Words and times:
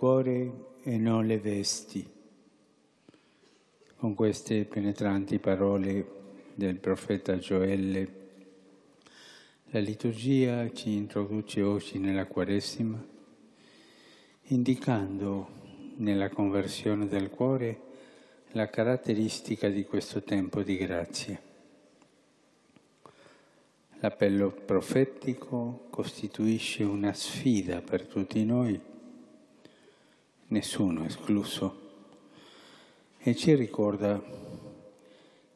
cuore 0.00 0.78
e 0.82 0.96
non 0.96 1.26
le 1.26 1.38
vesti. 1.38 2.02
Con 3.96 4.14
queste 4.14 4.64
penetranti 4.64 5.38
parole 5.38 6.06
del 6.54 6.78
profeta 6.78 7.36
Gioelle, 7.36 8.12
la 9.64 9.78
liturgia 9.78 10.72
ci 10.72 10.92
introduce 10.92 11.60
oggi 11.60 11.98
nella 11.98 12.24
Quaresima, 12.24 12.98
indicando 14.44 15.48
nella 15.96 16.30
conversione 16.30 17.06
del 17.06 17.28
cuore 17.28 17.80
la 18.52 18.70
caratteristica 18.70 19.68
di 19.68 19.84
questo 19.84 20.22
tempo 20.22 20.62
di 20.62 20.78
grazia. 20.78 21.38
L'appello 23.98 24.50
profetico 24.50 25.88
costituisce 25.90 26.84
una 26.84 27.12
sfida 27.12 27.82
per 27.82 28.06
tutti 28.06 28.42
noi 28.46 28.88
nessuno 30.50 31.04
escluso, 31.04 31.78
e 33.18 33.34
ci 33.34 33.54
ricorda 33.54 34.22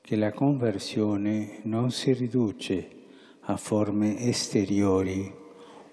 che 0.00 0.16
la 0.16 0.32
conversione 0.32 1.60
non 1.62 1.90
si 1.90 2.12
riduce 2.12 2.88
a 3.42 3.56
forme 3.56 4.18
esteriori 4.20 5.32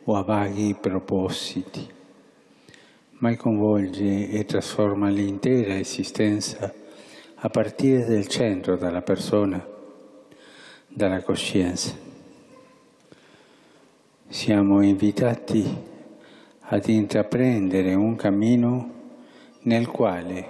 o 0.04 0.16
a 0.16 0.24
vaghi 0.24 0.76
propositi, 0.80 1.88
ma 3.20 3.36
coinvolge 3.36 4.30
e 4.30 4.46
trasforma 4.46 5.10
l'intera 5.10 5.78
esistenza 5.78 6.74
a 7.36 7.50
partire 7.50 8.06
dal 8.06 8.28
centro, 8.28 8.76
dalla 8.76 9.02
persona, 9.02 9.66
dalla 10.88 11.22
coscienza. 11.24 11.96
Siamo 14.28 14.82
invitati 14.82 15.90
ad 16.74 16.88
intraprendere 16.88 17.94
un 17.96 18.16
cammino 18.16 19.00
nel 19.64 19.88
quale, 19.88 20.48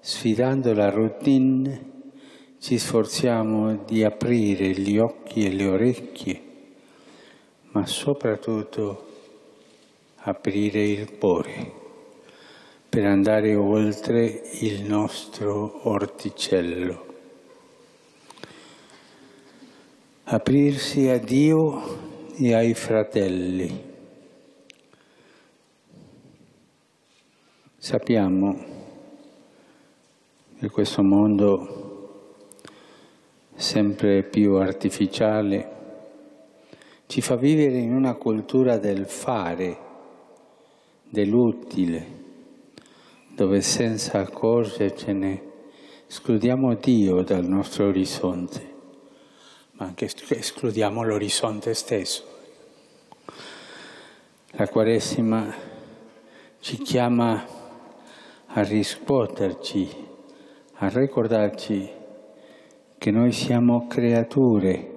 sfidando 0.00 0.72
la 0.72 0.88
routine, 0.88 1.92
ci 2.58 2.78
sforziamo 2.78 3.84
di 3.84 4.02
aprire 4.02 4.70
gli 4.70 4.96
occhi 4.96 5.44
e 5.44 5.52
le 5.52 5.66
orecchie, 5.66 6.42
ma 7.72 7.84
soprattutto 7.84 9.04
aprire 10.20 10.82
il 10.82 11.18
cuore 11.18 11.72
per 12.88 13.04
andare 13.04 13.54
oltre 13.54 14.42
il 14.60 14.84
nostro 14.84 15.86
orticello. 15.86 17.04
Aprirsi 20.24 21.08
a 21.08 21.18
Dio 21.18 22.32
e 22.38 22.54
ai 22.54 22.72
fratelli 22.72 23.85
Sappiamo 27.86 28.64
che 30.58 30.68
questo 30.70 31.04
mondo 31.04 32.58
sempre 33.54 34.24
più 34.24 34.54
artificiale 34.54 35.70
ci 37.06 37.20
fa 37.20 37.36
vivere 37.36 37.78
in 37.78 37.94
una 37.94 38.14
cultura 38.14 38.78
del 38.78 39.06
fare, 39.06 39.78
dell'utile, 41.08 42.06
dove 43.36 43.60
senza 43.60 44.18
accorgercene 44.18 45.42
escludiamo 46.08 46.74
Dio 46.74 47.22
dal 47.22 47.44
nostro 47.44 47.86
orizzonte, 47.86 48.74
ma 49.74 49.84
anche 49.84 50.10
escludiamo 50.30 51.04
l'orizzonte 51.04 51.72
stesso. 51.72 52.24
La 54.54 54.66
Quaresima 54.66 55.54
ci 56.58 56.78
chiama 56.78 57.55
a 58.56 58.62
riscuoterci, 58.62 59.86
a 60.76 60.88
ricordarci 60.88 61.90
che 62.96 63.10
noi 63.10 63.30
siamo 63.30 63.86
creature, 63.86 64.94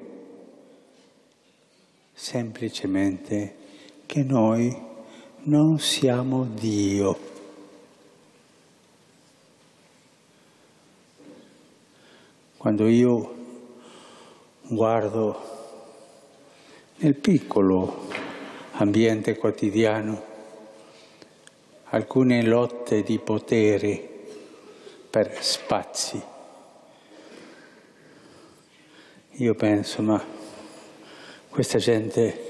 semplicemente 2.13 3.55
che 4.05 4.23
noi 4.23 4.73
non 5.43 5.77
siamo 5.77 6.45
Dio. 6.45 7.19
Quando 12.55 12.87
io 12.87 13.35
guardo 14.69 15.37
nel 16.99 17.15
piccolo 17.15 18.07
ambiente 18.71 19.35
quotidiano 19.35 20.28
alcune 21.91 22.43
lotte 22.43 23.01
di 23.01 23.17
potere 23.17 24.07
per 25.09 25.37
spazi. 25.41 26.21
Io 29.31 29.55
penso, 29.55 30.01
ma 30.01 30.23
questa 31.49 31.79
gente 31.79 32.47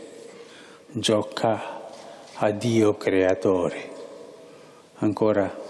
gioca 0.88 1.90
a 2.34 2.50
Dio 2.52 2.98
creatore. 2.98 3.98
Ancora 4.96 5.68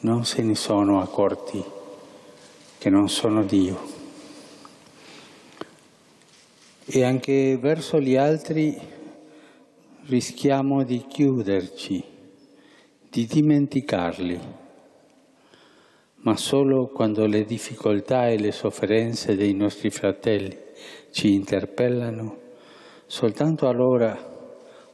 non 0.00 0.24
se 0.24 0.42
ne 0.42 0.54
sono 0.54 1.00
accorti 1.00 1.64
che 2.78 2.90
non 2.90 3.08
sono 3.08 3.42
Dio. 3.42 3.94
E 6.84 7.02
anche 7.02 7.56
verso 7.56 7.98
gli 7.98 8.14
altri 8.14 8.94
rischiamo 10.08 10.84
di 10.84 11.04
chiuderci, 11.08 12.04
di 13.10 13.26
dimenticarli, 13.26 14.38
ma 16.18 16.36
solo 16.36 16.86
quando 16.86 17.26
le 17.26 17.44
difficoltà 17.44 18.28
e 18.28 18.38
le 18.38 18.52
sofferenze 18.52 19.34
dei 19.34 19.52
nostri 19.52 19.90
fratelli 19.90 20.56
ci 21.10 21.34
interpellano, 21.34 22.38
soltanto 23.06 23.66
allora 23.66 24.16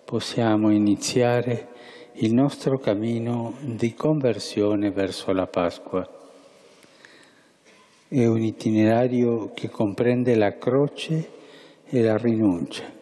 possiamo 0.02 0.70
iniziare 0.70 1.68
il 2.14 2.32
nostro 2.32 2.78
cammino 2.78 3.56
di 3.60 3.92
conversione 3.92 4.90
verso 4.90 5.32
la 5.32 5.46
Pasqua. 5.46 6.08
È 8.08 8.24
un 8.24 8.40
itinerario 8.40 9.52
che 9.52 9.68
comprende 9.68 10.34
la 10.36 10.56
croce 10.56 11.30
e 11.84 12.02
la 12.02 12.16
rinuncia. 12.16 13.01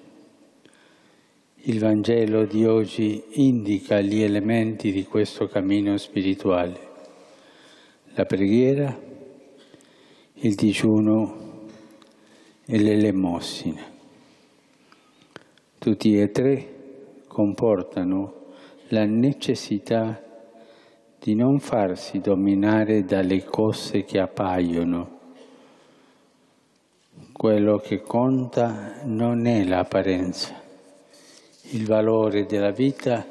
Il 1.64 1.78
Vangelo 1.78 2.46
di 2.46 2.64
oggi 2.64 3.22
indica 3.32 4.00
gli 4.00 4.22
elementi 4.22 4.90
di 4.92 5.04
questo 5.04 5.46
cammino 5.46 5.98
spirituale. 5.98 6.88
La 8.14 8.24
preghiera, 8.24 8.98
il 10.32 10.54
digiuno 10.54 11.66
e 12.64 12.78
l'elemosina. 12.78 13.82
Tutti 15.78 16.18
e 16.18 16.30
tre 16.30 17.24
comportano 17.26 18.52
la 18.88 19.04
necessità 19.04 20.18
di 21.18 21.34
non 21.34 21.60
farsi 21.60 22.20
dominare 22.20 23.04
dalle 23.04 23.44
cose 23.44 24.04
che 24.04 24.18
appaiono. 24.18 25.18
Quello 27.32 27.76
che 27.76 28.00
conta 28.00 29.02
non 29.04 29.44
è 29.44 29.62
l'apparenza. 29.62 30.59
Il 31.72 31.86
valore 31.86 32.46
della 32.46 32.70
vita 32.70 33.26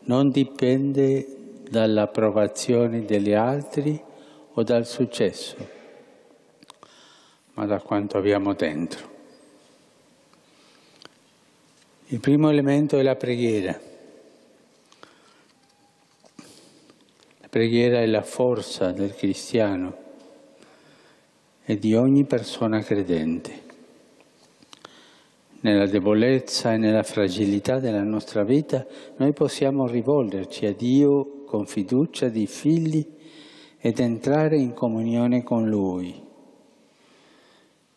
non 0.00 0.30
dipende 0.30 1.60
dall'approvazione 1.68 3.04
degli 3.04 3.32
altri 3.32 4.00
o 4.52 4.62
dal 4.62 4.86
successo, 4.86 5.56
ma 7.54 7.66
da 7.66 7.80
quanto 7.80 8.18
abbiamo 8.18 8.54
dentro. 8.54 9.08
Il 12.06 12.18
primo 12.18 12.50
elemento 12.50 12.98
è 12.98 13.02
la 13.02 13.14
preghiera. 13.14 13.88
preghiera 17.50 17.98
è 17.98 18.06
la 18.06 18.22
forza 18.22 18.92
del 18.92 19.12
cristiano 19.12 19.96
e 21.64 21.78
di 21.78 21.96
ogni 21.96 22.24
persona 22.24 22.80
credente. 22.80 23.69
Nella 25.62 25.86
debolezza 25.86 26.72
e 26.72 26.78
nella 26.78 27.02
fragilità 27.02 27.78
della 27.78 28.02
nostra 28.02 28.44
vita 28.44 28.86
noi 29.16 29.32
possiamo 29.34 29.86
rivolgerci 29.86 30.64
a 30.64 30.72
Dio 30.72 31.42
con 31.44 31.66
fiducia 31.66 32.28
di 32.28 32.46
figli 32.46 33.06
ed 33.78 34.00
entrare 34.00 34.56
in 34.56 34.72
comunione 34.72 35.42
con 35.42 35.68
Lui. 35.68 36.28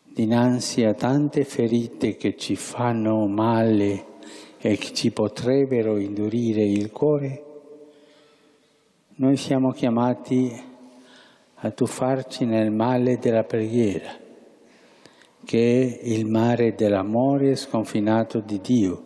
Dinanzi 0.04 0.84
a 0.84 0.92
tante 0.92 1.44
ferite 1.44 2.16
che 2.16 2.36
ci 2.36 2.54
fanno 2.54 3.26
male 3.26 4.06
e 4.58 4.76
che 4.76 4.92
ci 4.92 5.10
potrebbero 5.10 5.98
indurire 5.98 6.62
il 6.62 6.90
cuore, 6.90 7.44
noi 9.16 9.36
siamo 9.36 9.70
chiamati 9.70 10.52
a 11.54 11.70
tuffarci 11.70 12.44
nel 12.44 12.70
male 12.70 13.18
della 13.18 13.44
preghiera, 13.44 14.10
che 15.44 15.98
è 16.00 16.06
il 16.06 16.24
mare 16.26 16.74
dell'amore 16.74 17.54
sconfinato 17.54 18.40
di 18.40 18.60
Dio, 18.60 19.02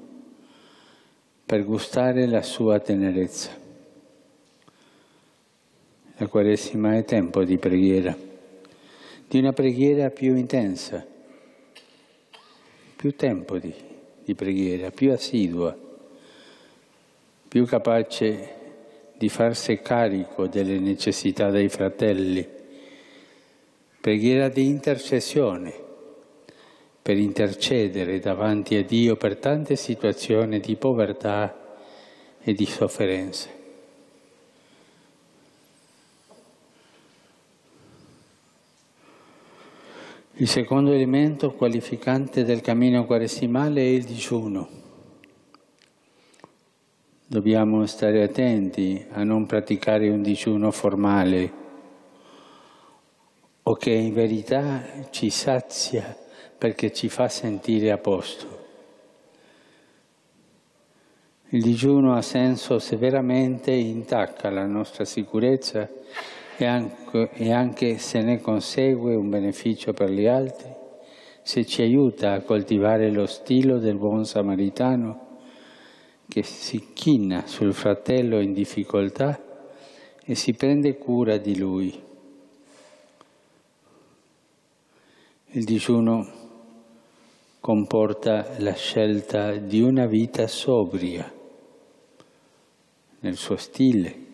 per 1.45 1.65
gustare 1.65 2.27
la 2.27 2.43
sua 2.43 2.79
tenerezza. 2.79 3.51
La 6.17 6.27
Quaresima 6.27 6.97
è 6.97 7.05
tempo 7.05 7.45
di 7.45 7.59
preghiera, 7.59 8.17
di 9.27 9.39
una 9.39 9.53
preghiera 9.53 10.11
più 10.11 10.37
intensa, 10.37 11.05
più 12.97 13.15
tempo 13.17 13.59
di, 13.59 13.73
di 14.25 14.35
preghiera, 14.35 14.91
più 14.91 15.13
assidua, 15.13 15.77
più 17.49 17.65
capace 17.67 18.57
di 19.17 19.29
farsi 19.29 19.81
carico 19.81 20.47
delle 20.47 20.79
necessità 20.79 21.51
dei 21.51 21.69
fratelli, 21.69 22.47
preghiera 24.01 24.49
di 24.49 24.67
intercessione 24.67 25.87
per 27.09 27.17
intercedere 27.17 28.19
davanti 28.19 28.77
a 28.77 28.85
Dio 28.85 29.17
per 29.17 29.39
tante 29.39 29.77
situazioni 29.77 30.61
di 30.61 30.77
povertà 30.77 31.79
e 32.39 32.53
di 32.53 32.67
sofferenze. 32.67 33.49
Il 40.35 40.49
secondo 40.49 40.93
elemento 40.93 41.53
qualificante 41.53 42.45
del 42.45 42.61
cammino 42.61 43.07
quaresimale 43.07 43.81
è 43.81 43.87
il 43.87 44.05
digiuno. 44.05 44.69
Dobbiamo 47.27 47.87
stare 47.87 48.23
attenti 48.23 49.03
a 49.13 49.25
non 49.25 49.47
praticare 49.47 50.11
un 50.11 50.21
digiuno 50.21 50.71
formale 50.71 51.53
o 53.63 53.73
che 53.77 53.93
in 53.93 54.13
verità 54.13 55.09
ci 55.09 55.31
sazia 55.31 56.27
perché 56.59 56.93
ci 56.93 57.09
fa 57.09 57.29
sentire 57.29 57.93
a 57.93 57.99
posto. 57.99 58.67
Il 61.51 61.63
digiuno 61.63 62.15
ha 62.15 62.21
senso 62.21 62.79
se 62.79 62.97
veramente 62.97 63.71
intacca 63.71 64.51
la 64.51 64.67
nostra 64.67 65.07
sicurezza 65.07 65.89
e 66.57 66.65
anche, 66.67 67.31
e 67.33 67.53
anche 67.53 67.97
se 67.97 68.21
ne 68.21 68.41
consegue 68.41 69.15
un 69.15 69.31
beneficio 69.31 69.95
per 69.95 70.11
gli 70.11 70.27
altri, 70.27 70.69
se 71.41 71.65
ci 71.65 71.81
aiuta 71.81 72.33
a 72.33 72.41
coltivare 72.41 73.11
lo 73.11 73.25
stile 73.25 73.79
del 73.79 73.97
buon 73.97 74.27
samaritano 74.27 75.27
che 76.29 76.43
si 76.43 76.93
china 76.93 77.47
sul 77.47 77.73
fratello 77.73 78.41
in 78.41 78.53
difficoltà 78.53 79.41
e 80.23 80.35
si 80.35 80.53
prende 80.53 80.99
cura 80.99 81.39
di 81.39 81.57
lui. 81.57 82.03
Il 85.53 85.65
digiuno 85.65 86.38
comporta 87.61 88.55
la 88.59 88.75
scelta 88.75 89.53
di 89.53 89.81
una 89.81 90.07
vita 90.07 90.47
sobria 90.47 91.31
nel 93.21 93.37
suo 93.37 93.57
stile, 93.57 94.27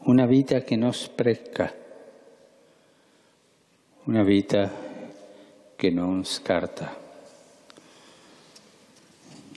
una 0.00 0.26
vita 0.26 0.60
che 0.60 0.76
non 0.76 0.92
spreca, 0.92 1.74
una 4.04 4.22
vita 4.22 4.70
che 5.74 5.90
non 5.90 6.24
scarta. 6.24 6.98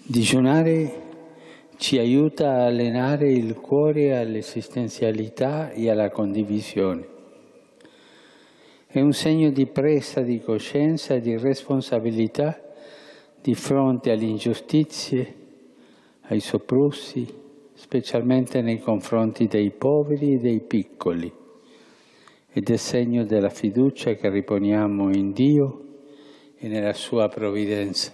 Digiunare 0.05 1.01
ci 1.77 1.97
aiuta 1.97 2.51
a 2.51 2.65
allenare 2.65 3.31
il 3.31 3.55
cuore 3.55 4.17
all'esistenzialità 4.17 5.71
e 5.71 5.89
alla 5.89 6.09
condivisione. 6.09 7.12
È 8.93 9.01
un 9.01 9.11
segno 9.11 9.49
di 9.49 9.65
presa 9.65 10.21
di 10.21 10.39
coscienza 10.39 11.15
e 11.15 11.19
di 11.19 11.35
responsabilità 11.35 12.61
di 13.41 13.55
fronte 13.55 14.11
alle 14.11 14.25
ingiustizie, 14.25 15.35
ai 16.27 16.39
soprusi, 16.39 17.27
specialmente 17.73 18.61
nei 18.61 18.77
confronti 18.79 19.47
dei 19.47 19.71
poveri 19.71 20.35
e 20.35 20.37
dei 20.37 20.59
piccoli, 20.59 21.33
ed 22.51 22.69
è 22.69 22.77
segno 22.77 23.25
della 23.25 23.49
fiducia 23.49 24.13
che 24.13 24.29
riponiamo 24.29 25.11
in 25.11 25.33
Dio 25.33 25.85
e 26.55 26.67
nella 26.67 26.93
sua 26.93 27.27
provvidenza. 27.29 28.13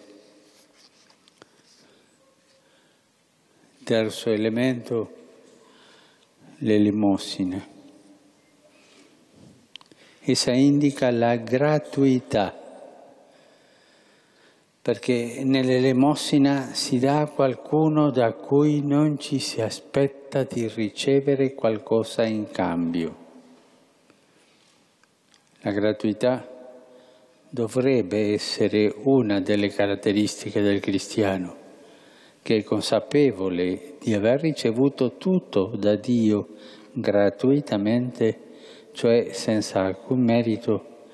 terzo 3.84 4.30
elemento, 4.30 5.12
l'elemosina. 6.60 7.69
Essa 10.22 10.52
indica 10.52 11.10
la 11.12 11.36
gratuità, 11.38 12.54
perché 14.82 15.42
nell'elemosina 15.44 16.74
si 16.74 17.00
dà 17.00 17.22
a 17.22 17.28
qualcuno 17.28 18.10
da 18.10 18.34
cui 18.34 18.82
non 18.82 19.20
ci 19.20 19.40
si 19.40 19.62
aspetta 19.62 20.44
di 20.44 20.68
ricevere 20.68 21.54
qualcosa 21.54 22.24
in 22.26 22.52
cambio. 22.52 23.28
La 25.62 25.72
gratuità 25.72 26.48
dovrebbe 27.50 28.34
essere 28.34 28.94
una 29.04 29.40
delle 29.42 29.70
caratteristiche 29.70 30.62
del 30.62 30.80
cristiano 30.80 31.60
che 32.42 32.58
è 32.58 32.64
consapevole 32.64 33.96
di 34.00 34.14
aver 34.14 34.42
ricevuto 34.42 35.18
tutto 35.18 35.74
da 35.76 35.96
Dio 35.96 36.50
gratuitamente, 36.92 38.40
cioè 39.00 39.30
senza 39.32 39.86
alcun 39.86 40.20
merito, 40.20 41.06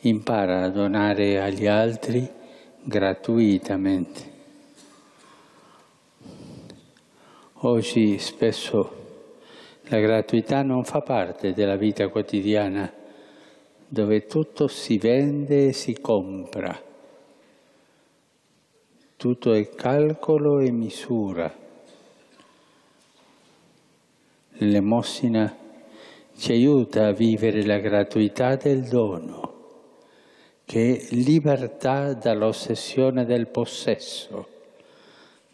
impara 0.00 0.64
a 0.64 0.68
donare 0.68 1.40
agli 1.40 1.68
altri 1.68 2.28
gratuitamente. 2.82 4.32
Oggi 7.52 8.18
spesso 8.18 8.96
la 9.82 10.00
gratuità 10.00 10.62
non 10.62 10.82
fa 10.82 11.02
parte 11.02 11.52
della 11.52 11.76
vita 11.76 12.08
quotidiana, 12.08 12.92
dove 13.86 14.26
tutto 14.26 14.66
si 14.66 14.98
vende 14.98 15.68
e 15.68 15.72
si 15.72 16.00
compra. 16.00 16.82
Tutto 19.14 19.52
è 19.52 19.68
calcolo 19.68 20.58
e 20.58 20.72
misura. 20.72 21.54
L'elemosina 24.54 25.59
ci 26.40 26.52
aiuta 26.52 27.08
a 27.08 27.12
vivere 27.12 27.66
la 27.66 27.76
gratuità 27.76 28.56
del 28.56 28.84
dono, 28.84 29.82
che 30.64 30.96
è 30.96 31.14
libertà 31.14 32.14
dall'ossessione 32.14 33.26
del 33.26 33.48
possesso, 33.48 34.48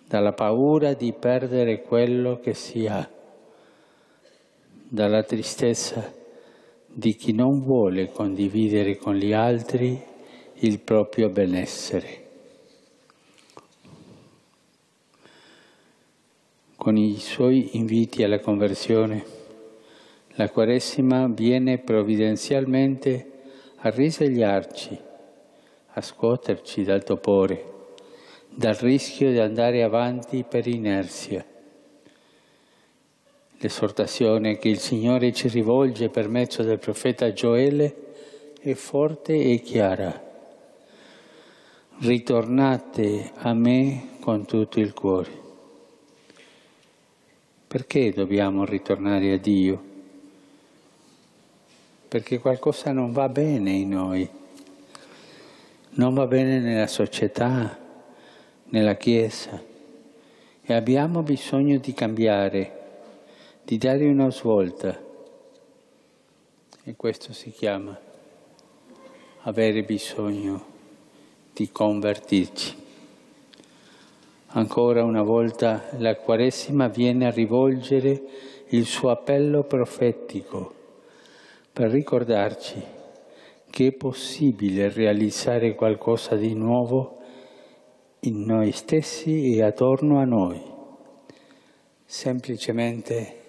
dalla 0.06 0.32
paura 0.32 0.94
di 0.94 1.12
perdere 1.12 1.82
quello 1.82 2.38
che 2.38 2.54
si 2.54 2.86
ha, 2.86 3.10
dalla 4.88 5.24
tristezza 5.24 6.14
di 6.86 7.16
chi 7.16 7.32
non 7.32 7.64
vuole 7.64 8.12
condividere 8.12 8.96
con 8.96 9.16
gli 9.16 9.32
altri 9.32 10.00
il 10.60 10.78
proprio 10.78 11.30
benessere. 11.30 12.24
Con 16.76 16.96
i 16.96 17.16
suoi 17.16 17.76
inviti 17.76 18.22
alla 18.22 18.38
conversione, 18.38 19.35
la 20.36 20.48
Quaresima 20.48 21.26
viene 21.26 21.78
provvidenzialmente 21.78 23.32
a 23.78 23.90
risvegliarci, 23.90 24.98
a 25.92 26.00
scuoterci 26.00 26.84
dal 26.84 27.04
topore, 27.04 27.74
dal 28.48 28.74
rischio 28.74 29.30
di 29.30 29.38
andare 29.38 29.82
avanti 29.82 30.44
per 30.48 30.66
inerzia 30.66 31.44
L'esortazione 33.60 34.58
che 34.58 34.68
il 34.68 34.78
Signore 34.78 35.32
ci 35.32 35.48
rivolge 35.48 36.10
per 36.10 36.28
mezzo 36.28 36.62
del 36.62 36.78
profeta 36.78 37.32
Gioele 37.32 38.12
è 38.60 38.74
forte 38.74 39.32
e 39.32 39.60
chiara. 39.60 40.22
Ritornate 42.00 43.32
a 43.36 43.54
me 43.54 44.18
con 44.20 44.44
tutto 44.44 44.78
il 44.78 44.92
cuore. 44.92 45.44
Perché 47.66 48.12
dobbiamo 48.12 48.66
ritornare 48.66 49.32
a 49.32 49.38
Dio? 49.38 49.85
Perché 52.16 52.38
qualcosa 52.38 52.92
non 52.92 53.12
va 53.12 53.28
bene 53.28 53.72
in 53.72 53.90
noi, 53.90 54.26
non 55.90 56.14
va 56.14 56.26
bene 56.26 56.60
nella 56.60 56.86
società, 56.86 57.78
nella 58.70 58.94
Chiesa 58.94 59.62
e 60.62 60.72
abbiamo 60.72 61.20
bisogno 61.20 61.76
di 61.76 61.92
cambiare 61.92 62.84
di 63.64 63.76
dare 63.76 64.08
una 64.08 64.30
svolta. 64.30 64.98
E 66.84 66.96
questo 66.96 67.34
si 67.34 67.50
chiama 67.50 68.00
avere 69.42 69.82
bisogno 69.82 70.64
di 71.52 71.70
convertirci. 71.70 72.74
Ancora 74.46 75.04
una 75.04 75.22
volta 75.22 75.90
la 75.98 76.16
Quaresima 76.16 76.88
viene 76.88 77.26
a 77.26 77.30
rivolgere 77.30 78.22
il 78.68 78.86
suo 78.86 79.10
appello 79.10 79.64
profetico 79.64 80.75
per 81.76 81.90
ricordarci 81.90 82.82
che 83.68 83.88
è 83.88 83.92
possibile 83.92 84.90
realizzare 84.90 85.74
qualcosa 85.74 86.34
di 86.34 86.54
nuovo 86.54 87.18
in 88.20 88.44
noi 88.46 88.72
stessi 88.72 89.54
e 89.54 89.62
attorno 89.62 90.18
a 90.18 90.24
noi, 90.24 90.58
semplicemente 92.02 93.40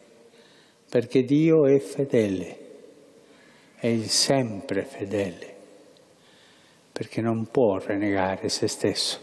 perché 0.89 1.23
Dio 1.23 1.67
è 1.67 1.79
fedele, 1.79 2.57
è 3.77 3.87
il 3.87 4.09
sempre 4.09 4.83
fedele, 4.83 5.55
perché 6.91 7.21
non 7.21 7.47
può 7.49 7.77
renegare 7.77 8.49
se 8.49 8.67
stesso, 8.67 9.19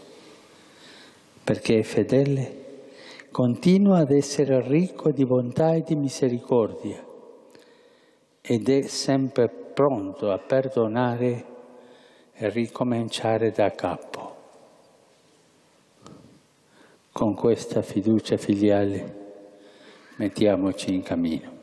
perché 1.43 1.77
è 1.77 1.83
fedele, 1.83 2.63
continua 3.29 3.99
ad 3.99 4.09
essere 4.09 4.67
ricco 4.67 5.11
di 5.11 5.25
bontà 5.25 5.75
e 5.75 5.83
di 5.83 5.93
misericordia 5.93 7.04
ed 8.47 8.69
è 8.69 8.83
sempre 8.83 9.49
pronto 9.49 10.31
a 10.31 10.37
perdonare 10.37 11.45
e 12.31 12.49
ricominciare 12.49 13.49
da 13.49 13.71
capo. 13.71 14.35
Con 17.11 17.33
questa 17.33 17.81
fiducia 17.81 18.37
filiale 18.37 19.23
mettiamoci 20.17 20.93
in 20.93 21.01
cammino. 21.01 21.53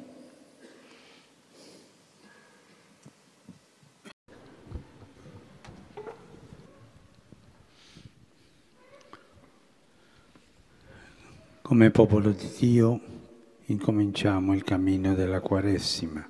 Come 11.62 11.90
popolo 11.90 12.30
di 12.30 12.50
Dio 12.58 13.00
incominciamo 13.66 14.52
il 14.52 14.64
cammino 14.64 15.14
della 15.14 15.40
Quaresima, 15.40 16.28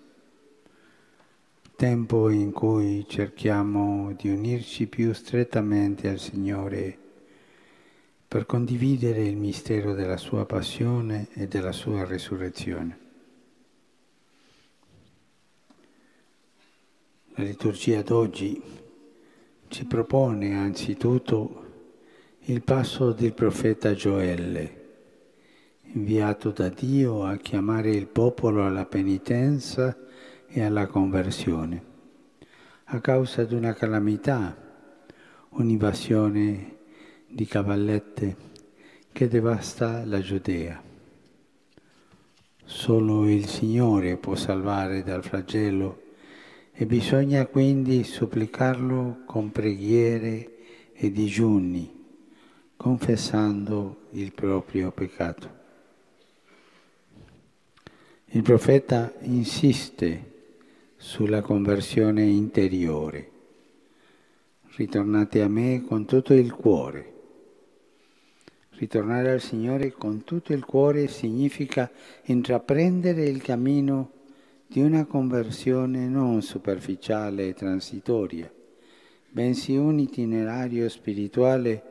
tempo 1.82 2.28
in 2.28 2.52
cui 2.52 3.04
cerchiamo 3.08 4.12
di 4.12 4.28
unirci 4.28 4.86
più 4.86 5.12
strettamente 5.12 6.08
al 6.08 6.20
Signore 6.20 6.96
per 8.28 8.46
condividere 8.46 9.24
il 9.24 9.36
mistero 9.36 9.92
della 9.92 10.16
sua 10.16 10.46
passione 10.46 11.26
e 11.32 11.48
della 11.48 11.72
sua 11.72 12.04
resurrezione. 12.04 12.98
La 17.34 17.42
liturgia 17.42 18.00
d'oggi 18.02 18.62
ci 19.66 19.84
propone 19.84 20.54
anzitutto 20.54 21.64
il 22.42 22.62
passo 22.62 23.10
del 23.10 23.32
profeta 23.32 23.92
Gioelle 23.92 24.82
inviato 25.94 26.50
da 26.50 26.68
Dio 26.68 27.24
a 27.24 27.36
chiamare 27.38 27.90
il 27.90 28.06
popolo 28.06 28.64
alla 28.64 28.86
penitenza 28.86 29.96
e 30.54 30.62
alla 30.62 30.86
conversione, 30.86 31.82
a 32.84 33.00
causa 33.00 33.44
di 33.44 33.54
una 33.54 33.72
calamità, 33.72 34.54
un'invasione 35.50 36.76
di 37.26 37.46
cavallette 37.46 38.36
che 39.10 39.28
devasta 39.28 40.04
la 40.04 40.20
Giudea. 40.20 40.82
Solo 42.64 43.26
il 43.30 43.46
Signore 43.46 44.18
può 44.18 44.34
salvare 44.34 45.02
dal 45.02 45.24
flagello 45.24 46.02
e 46.72 46.84
bisogna 46.84 47.46
quindi 47.46 48.04
supplicarlo 48.04 49.22
con 49.24 49.50
preghiere 49.52 50.58
e 50.92 51.10
digiuni, 51.10 52.04
confessando 52.76 54.08
il 54.10 54.32
proprio 54.32 54.90
peccato. 54.90 55.60
Il 58.26 58.42
profeta 58.42 59.14
insiste 59.20 60.31
sulla 61.02 61.40
conversione 61.40 62.22
interiore. 62.22 63.30
Ritornate 64.76 65.42
a 65.42 65.48
me 65.48 65.82
con 65.84 66.04
tutto 66.04 66.32
il 66.32 66.52
cuore. 66.52 67.12
Ritornare 68.70 69.32
al 69.32 69.40
Signore 69.40 69.90
con 69.90 70.22
tutto 70.22 70.52
il 70.52 70.64
cuore 70.64 71.08
significa 71.08 71.90
intraprendere 72.26 73.24
il 73.24 73.42
cammino 73.42 74.12
di 74.68 74.80
una 74.80 75.04
conversione 75.04 76.06
non 76.06 76.40
superficiale 76.40 77.48
e 77.48 77.54
transitoria, 77.54 78.50
bensì 79.28 79.76
un 79.76 79.98
itinerario 79.98 80.88
spirituale 80.88 81.82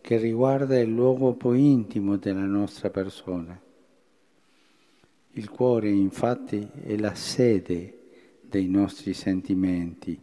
che 0.00 0.16
riguarda 0.16 0.80
il 0.80 0.88
luogo 0.88 1.34
poi 1.34 1.70
intimo 1.70 2.16
della 2.16 2.46
nostra 2.46 2.88
persona 2.88 3.60
il 5.32 5.50
cuore 5.50 5.90
infatti 5.90 6.66
è 6.82 6.96
la 6.96 7.14
sede 7.14 7.97
dei 8.48 8.68
nostri 8.68 9.12
sentimenti, 9.12 10.18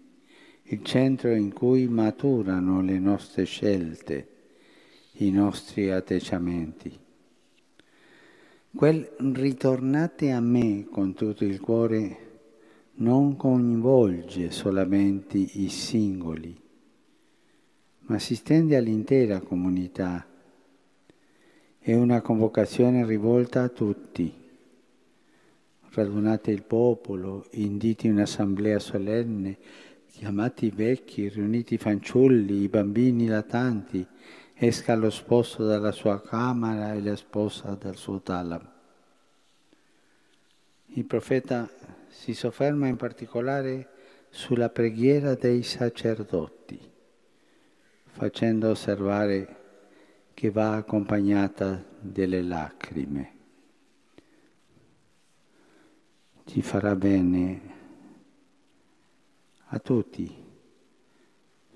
il 0.63 0.84
centro 0.84 1.34
in 1.34 1.53
cui 1.53 1.88
maturano 1.88 2.82
le 2.82 2.98
nostre 2.98 3.44
scelte, 3.44 4.27
i 5.17 5.29
nostri 5.29 5.91
atteggiamenti. 5.91 7.00
Quel 8.75 9.10
ritornate 9.34 10.32
a 10.32 10.39
me 10.39 10.88
con 10.89 11.13
tutto 11.13 11.46
il 11.46 11.60
cuore 11.60 12.17
non 12.96 13.36
coinvolge 13.36 14.51
solamente 14.51 15.38
i 15.38 15.70
singoli, 15.70 16.60
ma 18.08 18.20
si 18.20 18.36
stende 18.36 18.75
all'intera 18.75 19.39
comunità. 19.39 20.25
È 21.77 21.94
una 21.94 22.22
convocazione 22.22 23.05
rivolta 23.05 23.62
a 23.63 23.70
tutti 23.70 24.44
radunate 25.96 26.52
il 26.52 26.64
popolo, 26.64 27.46
inditi 27.52 28.08
un'assemblea 28.08 28.80
solenne, 28.80 29.58
chiamati 30.08 30.68
i 30.68 30.72
vecchi, 30.72 31.28
riuniti 31.30 31.75
i 31.75 31.78
fanciulli, 31.78 32.62
i 32.62 32.68
bambini 32.68 33.28
latanti, 33.28 34.06
esca 34.54 34.96
lo 34.96 35.10
sposo 35.10 35.66
dalla 35.66 35.92
sua 35.92 36.22
camera 36.22 36.94
e 36.94 37.02
la 37.02 37.16
sposa 37.16 37.75
dal 37.75 37.96
suo 37.96 38.22
talamo. 38.22 38.72
Il 40.88 41.06
profeta 41.06 41.70
si 42.08 42.34
sofferma 42.34 42.88
in 42.88 42.96
particolare 42.96 43.90
sulla 44.30 44.70
preghiera 44.70 45.36
dei 45.36 45.64
sacerdoti, 45.64 46.80
facendo 48.06 48.70
osservare 48.70 49.64
che 50.34 50.52
va 50.52 50.75
accompagnata 50.75 51.84
delle 52.00 52.42
lacrime. 52.42 53.35
Ci 56.48 56.62
farà 56.62 56.96
bene 56.96 57.62
a 59.70 59.80
tutti, 59.80 60.32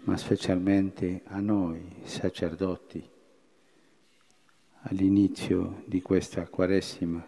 ma 0.03 0.15
specialmente 0.15 1.23
a 1.25 1.39
noi 1.39 1.95
sacerdoti, 2.03 3.03
all'inizio 4.83 5.83
di 5.85 6.01
questa 6.03 6.47
Quaresima. 6.47 7.27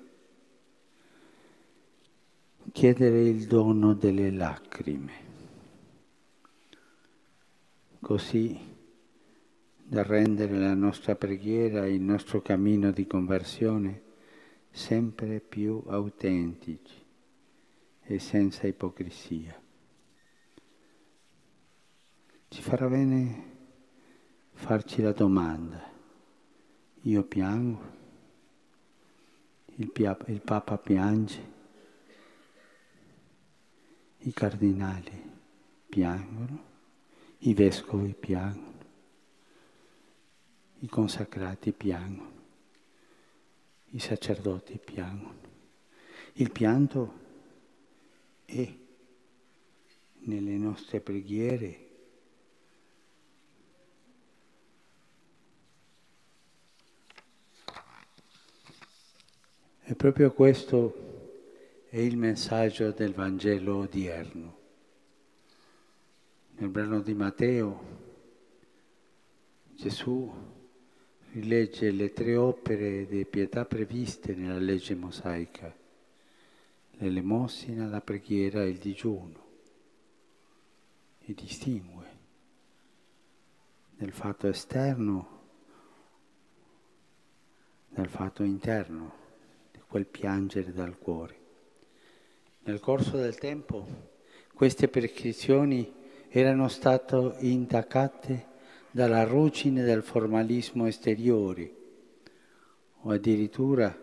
Chiedere 2.71 3.23
il 3.23 3.47
dono 3.47 3.95
delle 3.95 4.29
lacrime, 4.29 5.13
così 7.99 8.57
da 9.83 10.03
rendere 10.03 10.57
la 10.59 10.75
nostra 10.75 11.15
preghiera 11.15 11.85
e 11.85 11.95
il 11.95 12.01
nostro 12.01 12.41
cammino 12.41 12.91
di 12.91 13.07
conversione 13.07 14.01
sempre 14.69 15.39
più 15.39 15.83
autentici 15.87 17.00
e 18.13 18.19
senza 18.19 18.67
ipocrisia. 18.67 19.57
Ci 22.49 22.61
farà 22.61 22.87
bene 22.89 23.49
farci 24.51 25.01
la 25.01 25.13
domanda, 25.13 25.81
io 27.03 27.23
piango, 27.23 27.99
il, 29.75 29.91
il 30.27 30.41
Papa 30.41 30.77
piange, 30.77 31.49
i 34.19 34.33
cardinali 34.33 35.31
piangono, 35.87 36.63
i 37.39 37.53
vescovi 37.53 38.13
piangono, 38.13 38.79
i 40.79 40.87
consacrati 40.87 41.71
piangono, 41.71 42.31
i 43.91 43.99
sacerdoti 43.99 44.79
piangono. 44.83 45.39
Il 46.33 46.51
pianto 46.51 47.20
è 48.51 48.73
nelle 50.23 50.57
nostre 50.57 50.99
preghiere 50.99 51.89
è 59.91 59.95
proprio 59.95 60.31
questo 60.31 61.83
è 61.89 61.97
il 61.97 62.15
messaggio 62.15 62.91
del 62.91 63.13
Vangelo 63.13 63.79
odierno. 63.79 64.59
Nel 66.55 66.69
brano 66.69 67.01
di 67.01 67.13
Matteo 67.13 67.83
Gesù 69.73 70.31
rilegge 71.33 71.91
le 71.91 72.13
tre 72.13 72.37
opere 72.37 73.05
di 73.05 73.25
pietà 73.25 73.65
previste 73.65 74.33
nella 74.33 74.59
legge 74.59 74.95
mosaica, 74.95 75.75
l'elemosina, 77.01 77.87
la 77.87 77.99
preghiera 77.99 78.61
e 78.61 78.69
il 78.69 78.77
digiuno, 78.77 79.49
e 81.19 81.33
distingue 81.33 82.19
nel 83.97 84.11
fatto 84.11 84.47
esterno 84.47 85.39
dal 87.89 88.07
fatto 88.07 88.43
interno, 88.43 89.19
di 89.71 89.79
quel 89.87 90.05
piangere 90.05 90.71
dal 90.71 90.97
cuore. 90.97 91.39
Nel 92.63 92.79
corso 92.79 93.17
del 93.17 93.35
tempo 93.35 94.09
queste 94.53 94.87
prescrizioni 94.87 95.91
erano 96.29 96.67
state 96.67 97.35
intaccate 97.39 98.47
dalla 98.91 99.23
ruggine 99.23 99.83
del 99.83 100.03
formalismo 100.03 100.85
esteriore 100.85 101.75
o 103.01 103.09
addirittura 103.09 103.97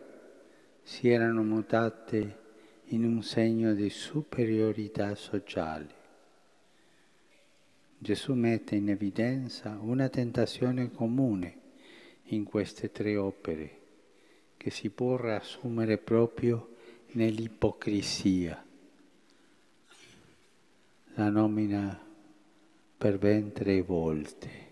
si 0.82 1.08
erano 1.08 1.42
mutate 1.42 2.46
in 2.90 3.04
un 3.04 3.22
segno 3.22 3.74
di 3.74 3.90
superiorità 3.90 5.14
sociale. 5.14 5.96
Gesù 7.98 8.32
mette 8.32 8.76
in 8.76 8.88
evidenza 8.88 9.78
una 9.80 10.08
tentazione 10.08 10.90
comune 10.90 11.60
in 12.30 12.44
queste 12.44 12.90
tre 12.90 13.16
opere 13.16 13.76
che 14.56 14.70
si 14.70 14.88
può 14.88 15.16
riassumere 15.16 15.98
proprio 15.98 16.76
nell'ipocrisia. 17.12 18.64
La 21.14 21.28
nomina 21.28 22.06
per 22.96 23.18
ben 23.18 23.52
tre 23.52 23.82
volte. 23.82 24.66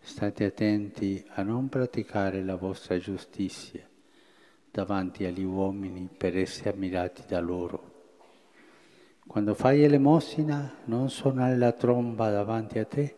State 0.00 0.44
attenti 0.44 1.24
a 1.34 1.42
non 1.42 1.68
praticare 1.68 2.42
la 2.42 2.56
vostra 2.56 2.98
giustizia 2.98 3.87
davanti 4.78 5.24
agli 5.24 5.42
uomini 5.42 6.08
per 6.16 6.38
essere 6.38 6.70
ammirati 6.70 7.22
da 7.26 7.40
loro. 7.40 7.96
Quando 9.26 9.54
fai 9.54 9.82
elemosina 9.82 10.72
non 10.84 11.10
suonare 11.10 11.56
la 11.56 11.72
tromba 11.72 12.30
davanti 12.30 12.78
a 12.78 12.84
te 12.84 13.16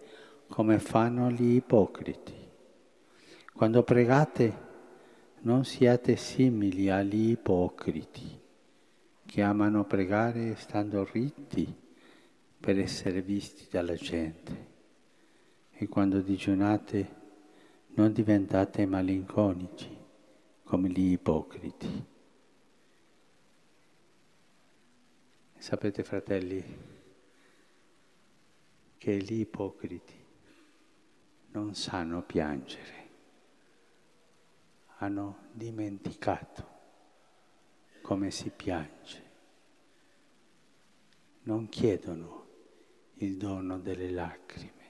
come 0.48 0.78
fanno 0.78 1.30
gli 1.30 1.56
ipocriti. 1.56 2.32
Quando 3.52 3.82
pregate 3.82 4.68
non 5.40 5.66
siate 5.66 6.16
simili 6.16 6.88
agli 6.88 7.32
ipocriti 7.32 8.40
che 9.26 9.42
amano 9.42 9.84
pregare 9.84 10.56
stando 10.56 11.06
ritti 11.12 11.70
per 12.58 12.78
essere 12.78 13.20
visti 13.20 13.66
dalla 13.70 13.96
gente. 13.96 14.68
E 15.72 15.86
quando 15.88 16.20
digiunate 16.20 17.18
non 17.96 18.12
diventate 18.12 18.86
malinconici 18.86 19.99
come 20.70 20.88
gli 20.88 21.10
ipocriti. 21.10 22.06
sapete 25.58 26.04
fratelli 26.04 26.64
che 28.96 29.16
gli 29.16 29.40
ipocriti 29.40 30.14
non 31.48 31.74
sanno 31.74 32.22
piangere 32.22 33.08
hanno 34.98 35.48
dimenticato 35.50 36.68
come 38.00 38.30
si 38.30 38.50
piange. 38.50 39.22
Non 41.42 41.68
chiedono 41.68 42.46
il 43.14 43.36
dono 43.36 43.80
delle 43.80 44.10
lacrime. 44.10 44.84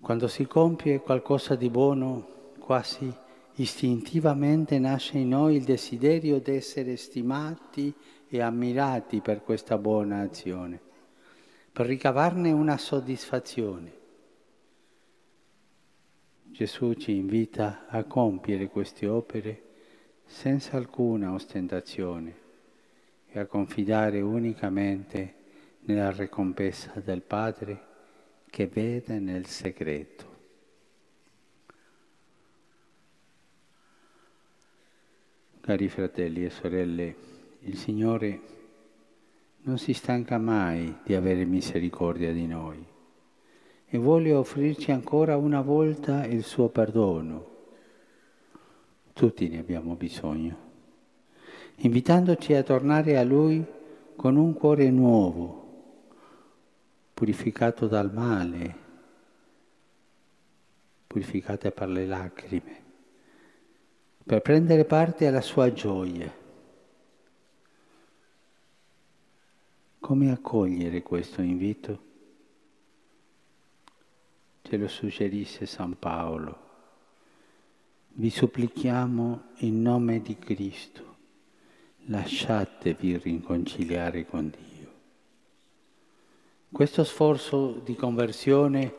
Quando 0.00 0.28
si 0.28 0.46
compie 0.46 1.00
qualcosa 1.00 1.54
di 1.56 1.68
buono, 1.68 2.35
quasi 2.66 3.08
istintivamente 3.54 4.76
nasce 4.80 5.18
in 5.18 5.28
noi 5.28 5.54
il 5.54 5.62
desiderio 5.62 6.40
di 6.40 6.56
essere 6.56 6.96
stimati 6.96 7.94
e 8.28 8.40
ammirati 8.40 9.20
per 9.20 9.44
questa 9.44 9.78
buona 9.78 10.22
azione, 10.22 10.80
per 11.70 11.86
ricavarne 11.86 12.50
una 12.50 12.76
soddisfazione. 12.76 13.92
Gesù 16.42 16.94
ci 16.94 17.14
invita 17.14 17.86
a 17.86 18.02
compiere 18.02 18.66
queste 18.66 19.06
opere 19.06 19.62
senza 20.24 20.76
alcuna 20.76 21.32
ostentazione 21.32 22.34
e 23.28 23.38
a 23.38 23.46
confidare 23.46 24.20
unicamente 24.20 25.34
nella 25.82 26.10
ricompensa 26.10 26.98
del 26.98 27.22
Padre 27.22 27.80
che 28.50 28.66
vede 28.66 29.20
nel 29.20 29.46
segreto. 29.46 30.35
Cari 35.66 35.88
fratelli 35.88 36.44
e 36.44 36.50
sorelle, 36.50 37.16
il 37.62 37.76
Signore 37.76 38.40
non 39.62 39.78
si 39.78 39.94
stanca 39.94 40.38
mai 40.38 40.98
di 41.02 41.12
avere 41.12 41.44
misericordia 41.44 42.32
di 42.32 42.46
noi 42.46 42.86
e 43.84 43.98
vuole 43.98 44.32
offrirci 44.32 44.92
ancora 44.92 45.36
una 45.36 45.62
volta 45.62 46.24
il 46.24 46.44
suo 46.44 46.68
perdono. 46.68 47.46
Tutti 49.12 49.48
ne 49.48 49.58
abbiamo 49.58 49.96
bisogno, 49.96 50.56
invitandoci 51.78 52.54
a 52.54 52.62
tornare 52.62 53.18
a 53.18 53.24
Lui 53.24 53.66
con 54.14 54.36
un 54.36 54.54
cuore 54.54 54.88
nuovo, 54.88 56.04
purificato 57.12 57.88
dal 57.88 58.12
male, 58.12 58.76
purificato 61.08 61.68
per 61.72 61.88
le 61.88 62.06
lacrime, 62.06 62.85
per 64.26 64.40
prendere 64.42 64.84
parte 64.84 65.26
alla 65.26 65.40
sua 65.40 65.72
gioia. 65.72 66.30
Come 70.00 70.30
accogliere 70.30 71.02
questo 71.02 71.40
invito? 71.42 72.06
ce 74.66 74.76
lo 74.76 74.88
suggerisse 74.88 75.64
San 75.64 75.96
Paolo. 75.96 76.64
Vi 78.14 78.30
supplichiamo 78.30 79.42
in 79.58 79.80
nome 79.80 80.20
di 80.22 80.36
Cristo, 80.36 81.16
lasciatevi 82.06 83.16
riconciliare 83.18 84.26
con 84.26 84.50
Dio. 84.50 84.94
Questo 86.72 87.04
sforzo 87.04 87.80
di 87.84 87.94
conversione 87.94 88.94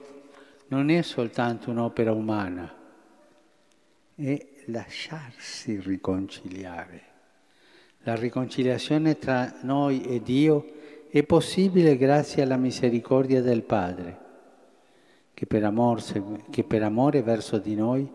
non 0.67 0.89
è 0.89 1.01
soltanto 1.01 1.69
un'opera 1.69 2.13
umana, 2.13 2.73
è 4.15 4.47
lasciarsi 4.67 5.79
riconciliare. 5.79 7.03
La 8.03 8.15
riconciliazione 8.15 9.17
tra 9.17 9.59
noi 9.61 10.03
e 10.03 10.21
Dio 10.21 10.73
è 11.09 11.23
possibile 11.23 11.97
grazie 11.97 12.43
alla 12.43 12.57
misericordia 12.57 13.41
del 13.41 13.63
Padre, 13.63 14.25
che 15.33 15.45
per, 15.45 15.63
amor, 15.63 16.01
che 16.49 16.63
per 16.63 16.83
amore 16.83 17.21
verso 17.21 17.57
di 17.57 17.75
noi 17.75 18.09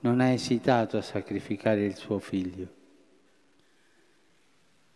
non 0.00 0.20
ha 0.20 0.30
esitato 0.30 0.96
a 0.96 1.02
sacrificare 1.02 1.84
il 1.84 1.96
suo 1.96 2.18
figlio. 2.18 2.78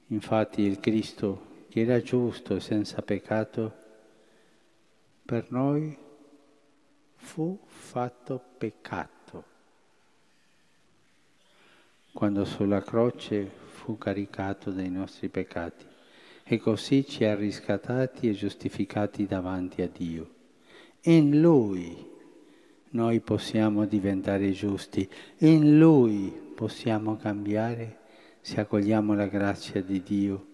Infatti 0.09 0.63
il 0.63 0.81
Cristo, 0.81 1.53
che 1.69 1.81
era 1.81 2.01
giusto 2.01 2.57
e 2.57 2.61
senza 2.61 3.03
peccato, 3.03 3.83
per 5.25 5.47
noi 5.51 5.97
fu 7.17 7.59
fatto 7.67 8.43
peccato 8.59 9.14
quando 12.15 12.45
sulla 12.45 12.81
croce 12.81 13.45
fu 13.45 13.99
caricato 13.99 14.71
dei 14.71 14.89
nostri 14.89 15.29
peccati 15.29 15.85
e 16.45 16.59
così 16.59 17.05
ci 17.05 17.25
ha 17.25 17.35
riscattati 17.35 18.29
e 18.29 18.33
giustificati 18.35 19.27
davanti 19.27 19.83
a 19.83 19.89
Dio. 19.89 20.31
In 21.03 21.41
Lui 21.41 22.13
noi 22.91 23.19
possiamo 23.19 23.85
diventare 23.85 24.53
giusti, 24.53 25.11
in 25.39 25.77
Lui 25.77 26.33
possiamo 26.55 27.17
cambiare 27.17 27.99
se 28.41 28.61
accogliamo 28.61 29.15
la 29.15 29.27
grazia 29.27 29.83
di 29.83 30.01
Dio 30.01 30.47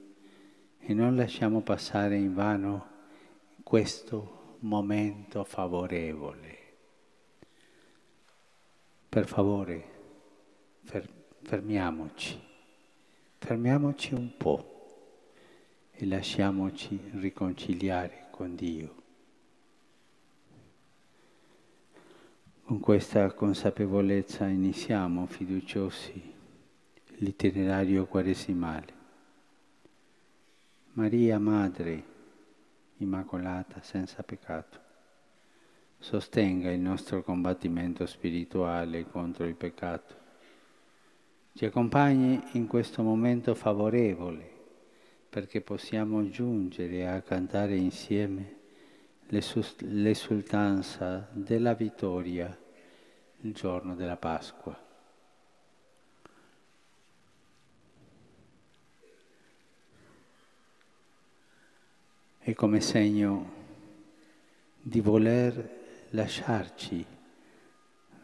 e 0.78 0.94
non 0.94 1.14
lasciamo 1.14 1.60
passare 1.60 2.16
in 2.16 2.32
vano 2.32 2.86
questo 3.62 4.56
momento 4.60 5.44
favorevole. 5.44 6.58
Per 9.10 9.26
favore, 9.26 9.84
fermiamoci, 11.42 12.40
fermiamoci 13.38 14.14
un 14.14 14.36
po' 14.36 14.70
e 15.92 16.06
lasciamoci 16.06 16.98
riconciliare 17.14 18.26
con 18.30 18.54
Dio. 18.54 18.94
Con 22.64 22.78
questa 22.78 23.32
consapevolezza 23.32 24.46
iniziamo 24.46 25.26
fiduciosi 25.26 26.32
l'itinerario 27.16 28.06
quaresimale. 28.06 28.98
Maria 30.92 31.38
Madre, 31.38 32.04
Immacolata, 32.98 33.80
senza 33.82 34.22
peccato, 34.22 34.78
sostenga 35.98 36.70
il 36.70 36.80
nostro 36.80 37.22
combattimento 37.22 38.06
spirituale 38.06 39.06
contro 39.06 39.46
il 39.46 39.54
peccato. 39.54 40.19
Ci 41.60 41.66
accompagni 41.66 42.40
in 42.52 42.66
questo 42.66 43.02
momento 43.02 43.54
favorevole 43.54 44.50
perché 45.28 45.60
possiamo 45.60 46.26
giungere 46.30 47.06
a 47.06 47.20
cantare 47.20 47.76
insieme 47.76 48.60
l'esultanza 49.26 51.28
della 51.32 51.74
vittoria 51.74 52.58
il 53.42 53.52
giorno 53.52 53.94
della 53.94 54.16
Pasqua. 54.16 54.74
E 62.38 62.54
come 62.54 62.80
segno 62.80 63.52
di 64.80 65.02
voler 65.02 66.06
lasciarci 66.08 67.04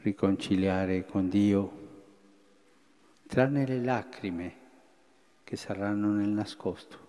riconciliare 0.01 1.05
con 1.05 1.29
Dio, 1.29 1.85
tranne 3.27 3.67
le 3.67 3.81
lacrime 3.81 4.55
che 5.45 5.57
saranno 5.57 6.11
nel 6.11 6.29
nascosto. 6.29 7.05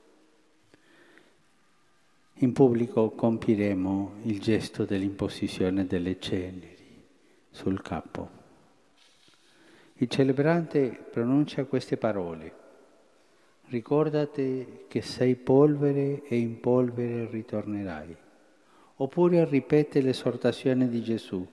In 2.39 2.53
pubblico 2.53 3.09
compiremo 3.11 4.17
il 4.23 4.39
gesto 4.39 4.85
dell'imposizione 4.85 5.87
delle 5.87 6.19
ceneri 6.19 7.03
sul 7.49 7.81
capo. 7.81 8.29
Il 9.95 10.07
celebrante 10.07 10.89
pronuncia 10.89 11.65
queste 11.65 11.97
parole. 11.97 12.65
Ricordate 13.69 14.85
che 14.87 15.01
sei 15.01 15.35
polvere 15.35 16.21
e 16.27 16.37
in 16.37 16.59
polvere 16.59 17.27
ritornerai. 17.27 18.15
Oppure 18.97 19.45
ripete 19.45 20.01
l'esortazione 20.01 20.87
di 20.89 21.01
Gesù. 21.01 21.45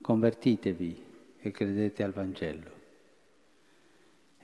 Convertitevi 0.00 1.02
e 1.38 1.50
credete 1.50 2.02
al 2.02 2.12
Vangelo. 2.12 2.77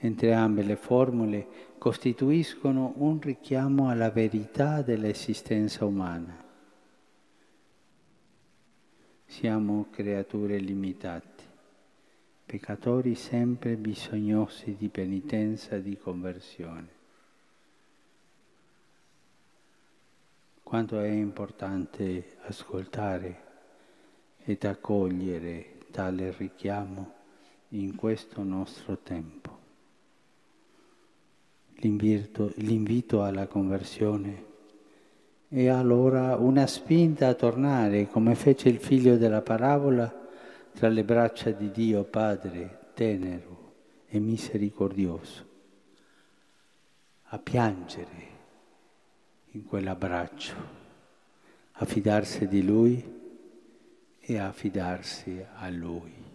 Entrambe 0.04 0.62
le 0.62 0.76
formule 0.76 1.46
costituiscono 1.78 2.92
un 2.96 3.18
richiamo 3.22 3.88
alla 3.88 4.10
verità 4.10 4.82
dell'esistenza 4.82 5.86
umana. 5.86 6.44
Siamo 9.24 9.86
creature 9.90 10.58
limitate, 10.58 11.42
peccatori 12.44 13.14
sempre 13.14 13.76
bisognosi 13.76 14.76
di 14.76 14.90
penitenza 14.90 15.76
e 15.76 15.82
di 15.82 15.96
conversione. 15.96 16.88
Quanto 20.62 21.00
è 21.00 21.08
importante 21.08 22.36
ascoltare 22.42 23.42
ed 24.44 24.64
accogliere 24.64 25.78
tale 25.90 26.30
richiamo 26.36 27.12
in 27.68 27.96
questo 27.96 28.42
nostro 28.42 28.98
tempo 28.98 29.63
l'invito, 31.76 33.22
alla 33.22 33.46
conversione 33.46 34.52
e 35.48 35.68
allora 35.68 36.36
una 36.36 36.66
spinta 36.66 37.28
a 37.28 37.34
tornare, 37.34 38.08
come 38.08 38.34
fece 38.34 38.68
il 38.68 38.78
figlio 38.78 39.16
della 39.16 39.42
parabola, 39.42 40.22
tra 40.72 40.88
le 40.88 41.04
braccia 41.04 41.50
di 41.50 41.70
Dio 41.70 42.02
Padre 42.02 42.90
tenero 42.94 43.72
e 44.08 44.18
misericordioso, 44.18 45.44
a 47.24 47.38
piangere 47.38 48.32
in 49.52 49.64
quell'abbraccio, 49.64 50.54
a 51.72 51.84
fidarsi 51.84 52.48
di 52.48 52.64
Lui 52.64 53.22
e 54.18 54.38
a 54.38 54.50
fidarsi 54.50 55.44
a 55.56 55.68
Lui. 55.70 56.33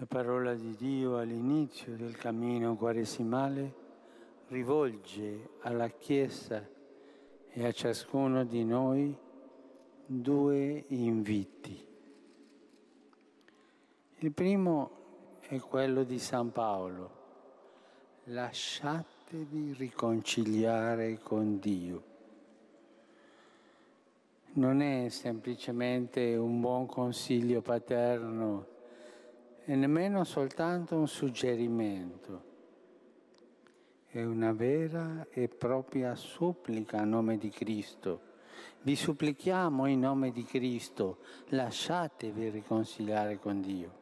La 0.00 0.06
parola 0.06 0.54
di 0.54 0.74
Dio 0.76 1.18
all'inizio 1.18 1.94
del 1.94 2.16
cammino 2.16 2.74
quaresimale 2.74 3.74
rivolge 4.48 5.50
alla 5.60 5.88
Chiesa 5.88 6.66
e 7.50 7.66
a 7.66 7.70
ciascuno 7.70 8.44
di 8.44 8.64
noi 8.64 9.14
due 10.06 10.84
inviti. 10.88 11.86
Il 14.20 14.32
primo 14.32 14.90
è 15.40 15.58
quello 15.58 16.02
di 16.04 16.18
San 16.18 16.50
Paolo. 16.50 17.10
Lasciatevi 18.24 19.74
riconciliare 19.74 21.18
con 21.18 21.58
Dio. 21.58 22.02
Non 24.52 24.80
è 24.80 25.10
semplicemente 25.10 26.36
un 26.36 26.58
buon 26.58 26.86
consiglio 26.86 27.60
paterno 27.60 28.78
e 29.64 29.74
nemmeno 29.74 30.24
soltanto 30.24 30.96
un 30.96 31.08
suggerimento. 31.08 32.48
È 34.06 34.22
una 34.24 34.52
vera 34.52 35.26
e 35.30 35.48
propria 35.48 36.14
supplica 36.14 36.98
a 36.98 37.04
nome 37.04 37.38
di 37.38 37.50
Cristo. 37.50 38.28
Vi 38.82 38.96
supplichiamo 38.96 39.86
in 39.86 40.00
nome 40.00 40.32
di 40.32 40.42
Cristo, 40.42 41.18
lasciatevi 41.48 42.48
riconciliare 42.48 43.38
con 43.38 43.60
Dio. 43.60 43.98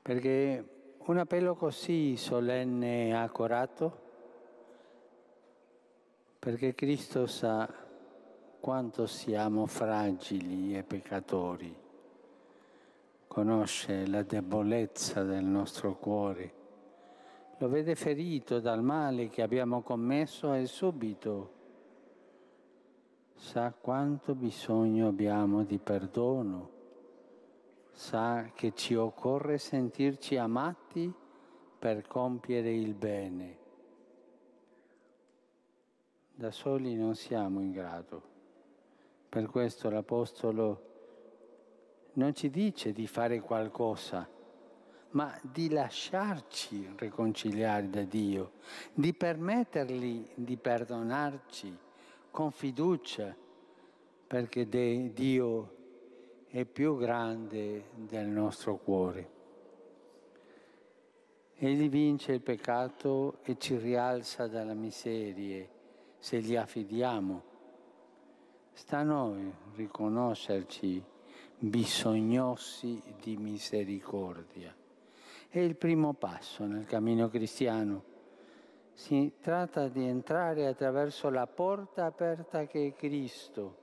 Perché 0.00 0.68
un 0.98 1.18
appello 1.18 1.54
così 1.54 2.16
solenne 2.16 3.08
e 3.08 3.12
accorato, 3.12 4.02
perché 6.38 6.74
Cristo 6.74 7.26
sa 7.26 7.68
quanto 8.60 9.06
siamo 9.06 9.66
fragili 9.66 10.76
e 10.76 10.82
peccatori, 10.82 11.83
conosce 13.34 14.06
la 14.06 14.22
debolezza 14.22 15.24
del 15.24 15.42
nostro 15.42 15.96
cuore, 15.96 16.52
lo 17.58 17.68
vede 17.68 17.96
ferito 17.96 18.60
dal 18.60 18.80
male 18.80 19.28
che 19.28 19.42
abbiamo 19.42 19.82
commesso 19.82 20.54
e 20.54 20.66
subito 20.66 21.52
sa 23.34 23.72
quanto 23.72 24.36
bisogno 24.36 25.08
abbiamo 25.08 25.64
di 25.64 25.78
perdono 25.78 26.70
sa 27.90 28.52
che 28.54 28.72
ci 28.72 28.94
occorre 28.94 29.58
sentirci 29.58 30.36
amati 30.36 31.12
per 31.76 32.06
compiere 32.06 32.72
il 32.72 32.94
bene. 32.94 33.58
Da 36.36 36.52
soli 36.52 36.94
non 36.94 37.16
siamo 37.16 37.60
in 37.60 37.72
grado. 37.72 38.22
Per 39.28 39.48
questo 39.48 39.90
l'Apostolo 39.90 40.83
non 42.14 42.34
ci 42.34 42.50
dice 42.50 42.92
di 42.92 43.06
fare 43.06 43.40
qualcosa, 43.40 44.28
ma 45.10 45.38
di 45.42 45.70
lasciarci 45.70 46.94
riconciliare 46.96 47.88
da 47.88 48.02
Dio, 48.02 48.52
di 48.92 49.14
permettergli 49.14 50.28
di 50.34 50.56
perdonarci 50.56 51.78
con 52.30 52.50
fiducia, 52.50 53.34
perché 54.26 54.68
Dio 54.68 55.74
è 56.48 56.64
più 56.64 56.96
grande 56.96 57.90
del 57.94 58.26
nostro 58.26 58.76
cuore. 58.76 59.30
Egli 61.56 61.88
vince 61.88 62.32
il 62.32 62.40
peccato 62.40 63.38
e 63.42 63.56
ci 63.58 63.76
rialza 63.76 64.48
dalla 64.48 64.74
miseria 64.74 65.64
se 66.18 66.40
gli 66.40 66.56
affidiamo. 66.56 67.42
Sta 68.72 68.98
a 68.98 69.02
noi 69.04 69.52
riconoscerci 69.76 71.02
bisognosi 71.58 73.02
di 73.20 73.36
misericordia. 73.36 74.74
È 75.48 75.58
il 75.58 75.76
primo 75.76 76.14
passo 76.14 76.64
nel 76.64 76.84
cammino 76.84 77.28
cristiano. 77.28 78.12
Si 78.92 79.34
tratta 79.40 79.88
di 79.88 80.04
entrare 80.04 80.66
attraverso 80.66 81.30
la 81.30 81.46
porta 81.46 82.06
aperta 82.06 82.66
che 82.66 82.88
è 82.88 82.94
Cristo 82.94 83.82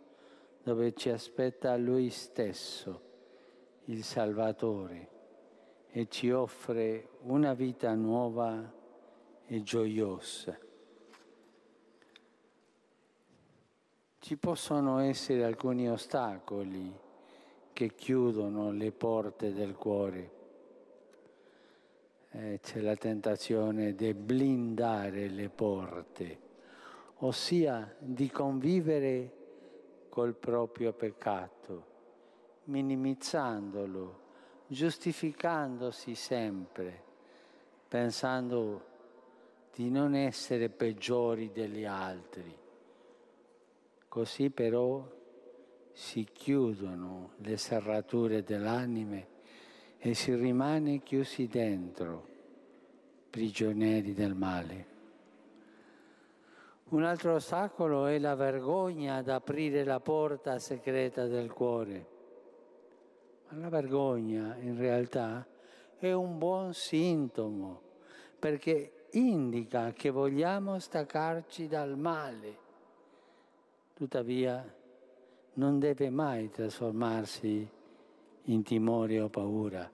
dove 0.64 0.94
ci 0.94 1.10
aspetta 1.10 1.76
Lui 1.76 2.10
stesso, 2.10 3.02
il 3.86 4.04
Salvatore, 4.04 5.10
e 5.90 6.08
ci 6.08 6.32
offre 6.32 7.10
una 7.24 7.54
vita 7.54 7.94
nuova 7.96 8.72
e 9.46 9.64
gioiosa. 9.64 10.58
Ci 14.20 14.38
possono 14.38 15.00
essere 15.00 15.44
alcuni 15.44 15.90
ostacoli 15.90 17.01
che 17.82 17.96
chiudono 17.96 18.70
le 18.70 18.92
porte 18.92 19.54
del 19.54 19.74
cuore. 19.74 20.32
Eh, 22.30 22.60
c'è 22.62 22.80
la 22.80 22.96
tentazione 22.96 23.96
di 23.96 24.14
blindare 24.14 25.28
le 25.28 25.50
porte, 25.50 26.40
ossia 27.22 27.96
di 27.98 28.30
convivere 28.30 29.32
col 30.10 30.36
proprio 30.36 30.94
peccato, 30.94 31.86
minimizzandolo, 32.66 34.20
giustificandosi 34.68 36.14
sempre, 36.14 37.04
pensando 37.88 38.86
di 39.74 39.90
non 39.90 40.14
essere 40.14 40.70
peggiori 40.70 41.52
degli 41.52 41.86
altri. 41.86 42.56
Così 44.08 44.52
però 44.52 45.04
si 45.94 46.28
chiudono 46.32 47.32
le 47.38 47.58
serrature 47.58 48.44
dell'anime 48.44 49.28
e 49.98 50.14
si 50.14 50.34
rimane 50.34 51.04
chiusi 51.04 51.48
dentro, 51.48 52.28
prigionieri 53.30 54.14
del 54.14 54.34
male. 54.34 54.86
Un 56.90 57.04
altro 57.04 57.36
ostacolo 57.36 58.08
è 58.08 58.20
la 58.20 58.36
vergogna 58.36 59.16
ad 59.16 59.30
aprire 59.30 59.84
la 59.84 60.00
porta 60.00 60.60
segreta 60.60 61.26
del 61.26 61.52
cuore. 61.52 62.08
Ma 63.48 63.60
la 63.60 63.70
vergogna 63.70 64.58
in 64.60 64.78
realtà 64.78 65.46
è 65.98 66.12
un 66.12 66.38
buon 66.38 66.74
sintomo 66.74 67.82
perché 68.40 69.08
indica 69.12 69.94
che 69.94 70.10
vogliamo 70.10 70.80
staccarci 70.80 71.68
dal 71.68 71.98
male. 71.98 72.58
Tuttavia 73.94 74.80
non 75.54 75.80
deve 75.80 76.10
mai 76.10 76.50
trasformarsi 76.50 77.70
in 78.46 78.64
timore 78.64 79.20
o 79.20 79.30
paura. 79.30 79.92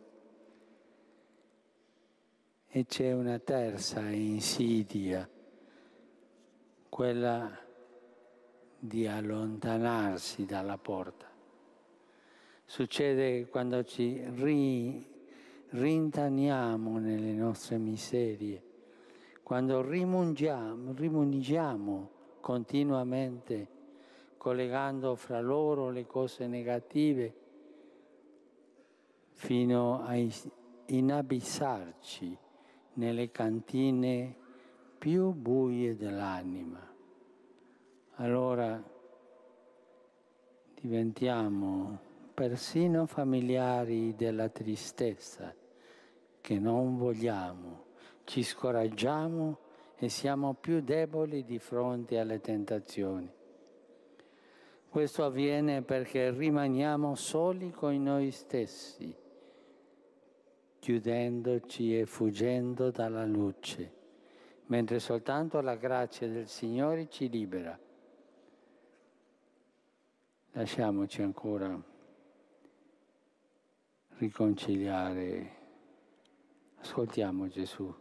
E 2.69 2.85
c'è 2.85 3.11
una 3.13 3.39
terza 3.39 4.07
insidia 4.09 5.27
quella 6.89 7.65
di 8.79 9.07
allontanarsi 9.07 10.45
dalla 10.45 10.77
porta. 10.77 11.25
Succede 12.65 13.47
quando 13.47 13.83
ci 13.83 14.21
ri, 14.35 15.05
rintaniamo 15.69 16.99
nelle 16.99 17.31
nostre 17.31 17.77
miserie, 17.77 18.61
quando 19.41 19.81
rimungiamo, 19.81 20.93
rimungiamo 20.93 22.09
continuamente 22.41 23.75
collegando 24.47 25.15
fra 25.17 25.41
loro 25.41 25.89
le 25.89 26.05
cose 26.05 26.47
negative 26.47 27.33
fino 29.33 30.01
a 30.05 30.13
inabissarci 30.85 32.37
nelle 32.93 33.29
cantine 33.29 34.33
più 34.97 35.33
buie 35.33 35.97
dell'anima. 35.97 36.79
Allora 38.15 38.81
diventiamo 40.79 41.99
persino 42.33 43.05
familiari 43.05 44.15
della 44.15 44.47
tristezza 44.47 45.53
che 46.39 46.57
non 46.57 46.95
vogliamo, 46.95 47.83
ci 48.23 48.43
scoraggiamo 48.43 49.57
e 49.97 50.07
siamo 50.07 50.53
più 50.53 50.79
deboli 50.79 51.43
di 51.43 51.59
fronte 51.59 52.17
alle 52.17 52.39
tentazioni. 52.39 53.35
Questo 54.89 55.23
avviene 55.23 55.81
perché 55.81 56.31
rimaniamo 56.31 57.15
soli 57.15 57.71
con 57.71 58.01
noi 58.01 58.31
stessi, 58.31 59.15
chiudendoci 60.79 61.99
e 61.99 62.05
fuggendo 62.05 62.89
dalla 62.91 63.25
luce 63.25 63.97
mentre 64.67 64.99
soltanto 64.99 65.61
la 65.61 65.75
grazia 65.75 66.27
del 66.27 66.47
Signore 66.47 67.09
ci 67.09 67.29
libera. 67.29 67.77
Lasciamoci 70.51 71.21
ancora 71.21 71.79
riconciliare. 74.17 75.55
Ascoltiamo 76.79 77.47
Gesù 77.47 77.93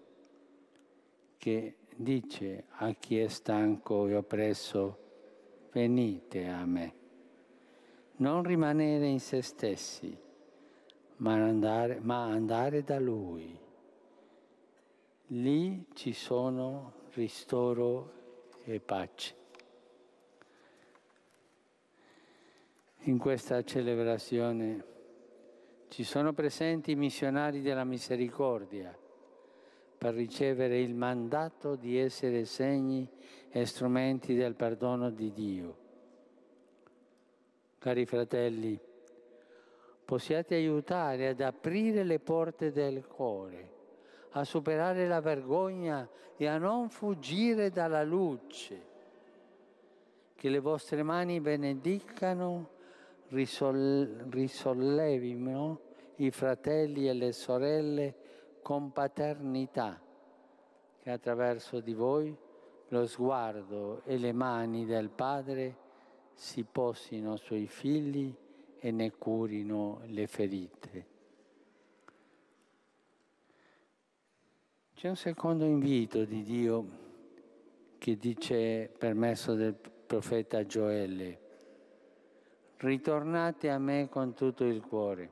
che 1.37 1.77
dice 1.95 2.65
a 2.69 2.93
chi 2.95 3.19
è 3.19 3.29
stanco 3.29 4.07
e 4.09 4.17
oppresso, 4.17 5.06
venite 5.77 6.47
a 6.49 6.65
me. 6.65 6.95
Non 8.17 8.43
rimanere 8.43 9.07
in 9.09 9.21
se 9.21 9.43
stessi, 9.43 10.17
ma 11.17 11.35
andare, 11.35 12.01
ma 12.01 12.25
andare 12.25 12.83
da 12.83 12.99
Lui. 12.99 13.55
Lì 15.27 15.85
ci 15.93 16.15
sono 16.15 16.93
ristoro 17.13 18.13
e 18.65 18.81
pace. 18.81 19.35
In 23.01 23.19
questa 23.19 23.63
celebrazione 23.63 24.85
ci 25.89 26.05
sono 26.05 26.33
presenti 26.33 26.93
i 26.93 26.97
missionari 26.97 27.61
della 27.61 27.85
misericordia 27.85 28.97
per 29.99 30.15
ricevere 30.15 30.81
il 30.81 30.95
mandato 30.95 31.75
di 31.75 31.99
essere 31.99 32.47
segni 32.47 33.09
e 33.57 33.65
strumenti 33.65 34.35
del 34.35 34.55
perdono 34.55 35.09
di 35.09 35.33
Dio. 35.33 35.77
Cari 37.79 38.05
fratelli, 38.05 38.79
possiate 40.05 40.57
aiutare 40.57 41.29
ad 41.29 41.41
aprire 41.41 42.05
le 42.05 42.19
porte 42.19 42.71
del 42.71 43.07
cuore, 43.07 43.71
a 44.33 44.45
superare 44.45 45.09
la 45.09 45.23
vergogna 45.23 46.07
e 46.37 46.47
a 46.47 46.59
non 46.59 46.91
fuggire 46.91 47.71
dalla 47.71 48.03
luce. 48.03 48.95
Che 50.35 50.49
le 50.51 50.59
vostre 50.59 51.03
mani 51.03 51.41
benedicano, 51.41 52.69
risol- 53.29 54.27
risollevino 54.29 55.81
i 56.17 56.31
fratelli 56.31 57.09
e 57.09 57.15
le 57.15 57.33
sorelle 57.33 58.15
con 58.61 58.93
paternità, 58.93 59.99
che 60.99 61.11
attraverso 61.11 61.81
di 61.81 61.95
voi 61.95 62.45
lo 62.89 63.07
sguardo 63.07 64.03
e 64.05 64.19
le 64.19 64.33
mani 64.33 64.85
del 64.85 65.09
Padre 65.09 65.77
si 66.35 66.65
posino 66.65 67.37
sui 67.37 67.67
figli 67.67 68.35
e 68.79 68.91
ne 68.91 69.13
curino 69.13 70.03
le 70.07 70.27
ferite. 70.27 71.15
C'è 74.95 75.09
un 75.09 75.17
secondo 75.17 75.65
invito 75.65 76.25
di 76.25 76.43
Dio 76.43 77.05
che 77.99 78.17
dice 78.17 78.91
permesso 78.97 79.55
del 79.55 79.75
profeta 79.75 80.65
Gioele, 80.65 81.41
ritornate 82.79 83.71
a 83.71 83.79
me 83.79 84.09
con 84.09 84.35
tutto 84.35 84.65
il 84.65 84.81
cuore. 84.81 85.31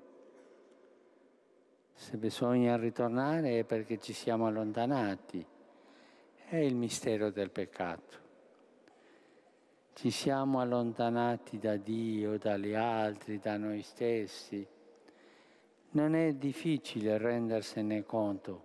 Se 1.92 2.16
bisogna 2.16 2.76
ritornare 2.76 3.60
è 3.60 3.64
perché 3.64 3.98
ci 3.98 4.12
siamo 4.12 4.46
allontanati. 4.46 5.46
È 6.54 6.58
il 6.58 6.76
mistero 6.76 7.30
del 7.30 7.50
peccato. 7.50 8.16
Ci 9.92 10.08
siamo 10.12 10.60
allontanati 10.60 11.58
da 11.58 11.74
Dio, 11.74 12.38
dagli 12.38 12.74
altri, 12.74 13.40
da 13.40 13.56
noi 13.56 13.82
stessi. 13.82 14.64
Non 15.90 16.14
è 16.14 16.32
difficile 16.34 17.18
rendersene 17.18 18.04
conto. 18.04 18.62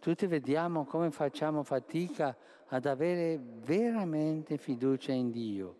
Tutti 0.00 0.26
vediamo 0.26 0.84
come 0.84 1.12
facciamo 1.12 1.62
fatica 1.62 2.36
ad 2.66 2.86
avere 2.86 3.38
veramente 3.40 4.56
fiducia 4.56 5.12
in 5.12 5.30
Dio, 5.30 5.76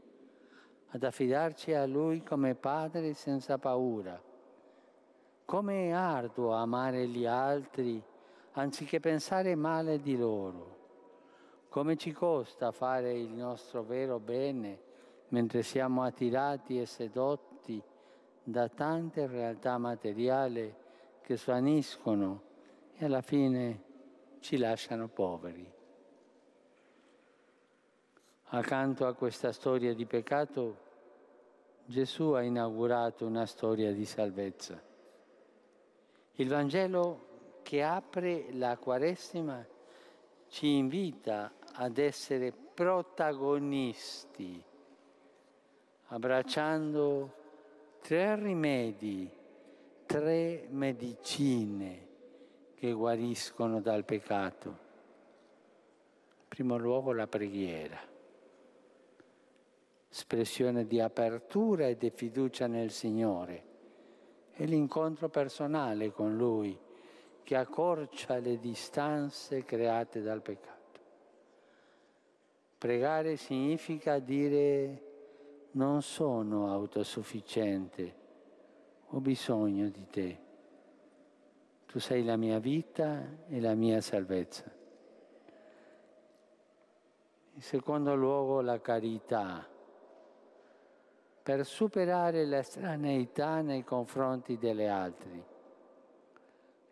ad 0.90 1.02
affidarci 1.02 1.72
a 1.74 1.86
Lui 1.86 2.22
come 2.22 2.54
Padre 2.54 3.14
senza 3.14 3.58
paura 3.58 4.22
come 5.44 5.88
è 5.88 5.90
arduo 5.90 6.52
amare 6.52 7.08
gli 7.08 7.26
altri 7.26 8.00
anziché 8.52 9.00
pensare 9.00 9.56
male 9.56 10.00
di 10.00 10.16
loro. 10.16 10.75
Come 11.76 11.98
ci 11.98 12.10
costa 12.10 12.72
fare 12.72 13.12
il 13.12 13.28
nostro 13.28 13.82
vero 13.82 14.18
bene 14.18 14.80
mentre 15.28 15.62
siamo 15.62 16.04
attirati 16.04 16.80
e 16.80 16.86
sedotti 16.86 17.82
da 18.42 18.66
tante 18.70 19.26
realtà 19.26 19.76
materiali 19.76 20.74
che 21.20 21.36
svaniscono 21.36 22.40
e 22.96 23.04
alla 23.04 23.20
fine 23.20 23.82
ci 24.40 24.56
lasciano 24.56 25.08
poveri. 25.08 25.70
Accanto 28.44 29.06
a 29.06 29.12
questa 29.12 29.52
storia 29.52 29.94
di 29.94 30.06
peccato, 30.06 30.78
Gesù 31.84 32.30
ha 32.30 32.40
inaugurato 32.40 33.26
una 33.26 33.44
storia 33.44 33.92
di 33.92 34.06
salvezza. 34.06 34.82
Il 36.36 36.48
Vangelo 36.48 37.60
che 37.62 37.82
apre 37.82 38.46
la 38.52 38.78
Quaresima 38.78 39.62
ci 40.48 40.76
invita 40.76 41.52
ad 41.78 41.98
essere 41.98 42.52
protagonisti, 42.52 44.62
abbracciando 46.08 47.34
tre 48.00 48.36
rimedi, 48.36 49.30
tre 50.06 50.66
medicine 50.70 52.06
che 52.74 52.92
guariscono 52.92 53.80
dal 53.80 54.04
peccato. 54.04 54.68
In 54.68 56.48
primo 56.48 56.78
luogo 56.78 57.12
la 57.12 57.26
preghiera, 57.26 57.98
espressione 60.08 60.86
di 60.86 61.00
apertura 61.00 61.86
e 61.86 61.96
di 61.96 62.10
fiducia 62.10 62.66
nel 62.66 62.90
Signore 62.90 63.74
è 64.52 64.64
l'incontro 64.64 65.28
personale 65.28 66.12
con 66.12 66.34
Lui 66.34 66.78
che 67.42 67.56
accorcia 67.56 68.38
le 68.38 68.58
distanze 68.58 69.64
create 69.64 70.22
dal 70.22 70.40
peccato. 70.40 70.75
Pregare 72.78 73.36
significa 73.36 74.18
dire 74.18 75.02
non 75.72 76.02
sono 76.02 76.70
autosufficiente, 76.70 78.14
ho 79.08 79.20
bisogno 79.20 79.88
di 79.88 80.06
te. 80.10 80.38
Tu 81.86 81.98
sei 81.98 82.22
la 82.24 82.36
mia 82.36 82.58
vita 82.58 83.22
e 83.48 83.60
la 83.60 83.74
mia 83.74 84.00
salvezza. 84.00 84.64
In 87.54 87.62
secondo 87.62 88.14
luogo 88.14 88.60
la 88.60 88.80
carità 88.80 89.66
per 91.42 91.64
superare 91.64 92.44
l'estraneità 92.44 93.62
nei 93.62 93.84
confronti 93.84 94.58
delle 94.58 94.88
altre. 94.88 95.46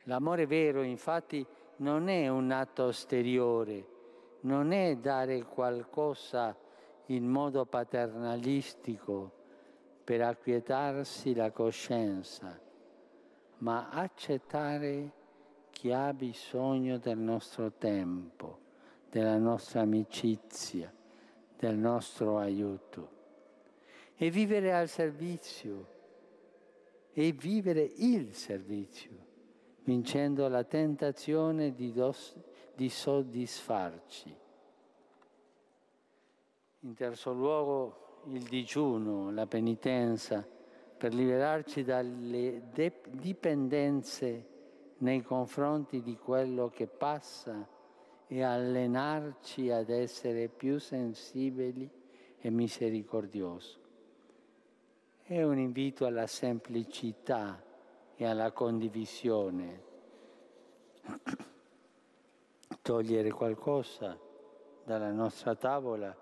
L'amore 0.04 0.46
vero 0.46 0.82
infatti 0.82 1.44
non 1.78 2.08
è 2.08 2.28
un 2.28 2.50
atto 2.50 2.88
esteriore, 2.88 3.93
non 4.44 4.72
è 4.72 4.96
dare 4.96 5.42
qualcosa 5.42 6.56
in 7.06 7.26
modo 7.26 7.64
paternalistico 7.66 9.42
per 10.04 10.22
acquietarsi 10.22 11.34
la 11.34 11.50
coscienza, 11.50 12.58
ma 13.58 13.88
accettare 13.90 15.12
chi 15.70 15.92
ha 15.92 16.12
bisogno 16.12 16.98
del 16.98 17.18
nostro 17.18 17.72
tempo, 17.72 18.58
della 19.10 19.38
nostra 19.38 19.80
amicizia, 19.80 20.92
del 21.56 21.76
nostro 21.76 22.38
aiuto. 22.38 23.12
E 24.16 24.30
vivere 24.30 24.72
al 24.72 24.88
servizio 24.88 25.92
e 27.12 27.32
vivere 27.32 27.82
il 27.96 28.34
servizio, 28.34 29.10
vincendo 29.84 30.48
la 30.48 30.64
tentazione 30.64 31.72
di, 31.72 31.92
dos, 31.92 32.36
di 32.74 32.88
soddisfarci. 32.88 34.36
In 36.80 36.94
terzo 36.94 37.32
luogo 37.32 38.22
il 38.26 38.42
digiuno, 38.42 39.30
la 39.30 39.46
penitenza, 39.46 40.46
per 40.96 41.12
liberarci 41.12 41.82
dalle 41.82 42.68
de- 42.72 43.00
dipendenze 43.10 44.48
nei 44.98 45.22
confronti 45.22 46.02
di 46.02 46.16
quello 46.16 46.68
che 46.68 46.86
passa 46.86 47.68
e 48.26 48.42
allenarci 48.42 49.70
ad 49.70 49.90
essere 49.90 50.48
più 50.48 50.78
sensibili 50.78 51.90
e 52.38 52.50
misericordiosi 52.50 53.82
è 55.26 55.42
un 55.42 55.58
invito 55.58 56.04
alla 56.04 56.26
semplicità 56.26 57.62
e 58.14 58.26
alla 58.26 58.52
condivisione. 58.52 59.82
Togliere 62.84 63.30
qualcosa 63.30 64.14
dalla 64.84 65.10
nostra 65.10 65.54
tavola 65.54 66.14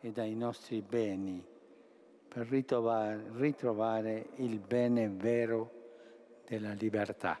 e 0.00 0.10
dai 0.10 0.34
nostri 0.34 0.82
beni 0.82 1.40
per 2.26 2.48
ritrovare, 2.48 3.30
ritrovare 3.34 4.30
il 4.38 4.58
bene 4.58 5.08
vero 5.08 5.70
della 6.48 6.72
libertà. 6.72 7.38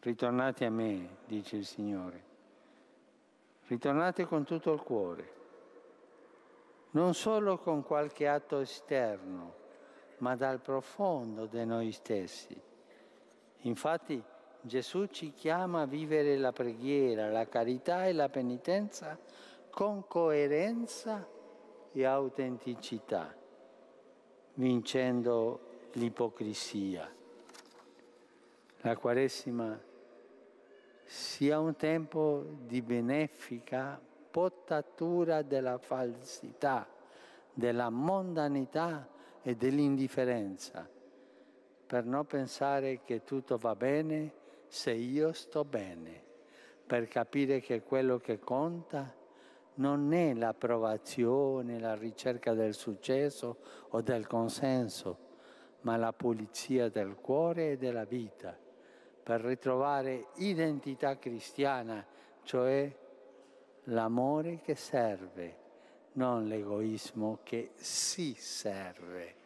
Ritornate 0.00 0.66
a 0.66 0.70
me, 0.70 1.16
dice 1.24 1.56
il 1.56 1.64
Signore 1.64 2.28
Ritornate 3.66 4.26
con 4.26 4.44
tutto 4.44 4.74
il 4.74 4.82
cuore, 4.82 5.32
non 6.90 7.14
solo 7.14 7.56
con 7.56 7.82
qualche 7.82 8.28
atto 8.28 8.58
esterno, 8.58 9.54
ma 10.18 10.36
dal 10.36 10.60
profondo 10.60 11.46
di 11.46 11.64
noi 11.64 11.92
stessi. 11.92 12.68
Infatti 13.62 14.22
Gesù 14.62 15.06
ci 15.06 15.32
chiama 15.32 15.82
a 15.82 15.86
vivere 15.86 16.36
la 16.36 16.52
preghiera, 16.52 17.30
la 17.30 17.48
carità 17.48 18.06
e 18.06 18.12
la 18.12 18.28
penitenza 18.28 19.18
con 19.70 20.06
coerenza 20.06 21.26
e 21.92 22.04
autenticità, 22.04 23.34
vincendo 24.54 25.60
l'ipocrisia. 25.92 27.10
La 28.82 28.96
Quaresima 28.96 29.78
sia 31.04 31.58
un 31.58 31.74
tempo 31.76 32.44
di 32.66 32.82
benefica 32.82 34.00
potatura 34.30 35.42
della 35.42 35.78
falsità, 35.78 36.88
della 37.52 37.90
mondanità 37.90 39.08
e 39.42 39.56
dell'indifferenza, 39.56 40.88
per 41.90 42.04
non 42.04 42.24
pensare 42.24 43.00
che 43.02 43.24
tutto 43.24 43.56
va 43.56 43.74
bene 43.74 44.32
se 44.68 44.92
io 44.92 45.32
sto 45.32 45.64
bene, 45.64 46.22
per 46.86 47.08
capire 47.08 47.58
che 47.58 47.82
quello 47.82 48.18
che 48.18 48.38
conta 48.38 49.12
non 49.74 50.12
è 50.12 50.32
l'approvazione, 50.34 51.80
la 51.80 51.96
ricerca 51.96 52.54
del 52.54 52.74
successo 52.74 53.56
o 53.88 54.02
del 54.02 54.28
consenso, 54.28 55.18
ma 55.80 55.96
la 55.96 56.12
pulizia 56.12 56.88
del 56.88 57.16
cuore 57.16 57.72
e 57.72 57.76
della 57.76 58.04
vita, 58.04 58.56
per 59.24 59.40
ritrovare 59.40 60.28
identità 60.36 61.18
cristiana, 61.18 62.06
cioè 62.44 62.88
l'amore 63.86 64.60
che 64.60 64.76
serve, 64.76 65.56
non 66.12 66.46
l'egoismo 66.46 67.40
che 67.42 67.72
si 67.74 68.32
serve. 68.34 69.39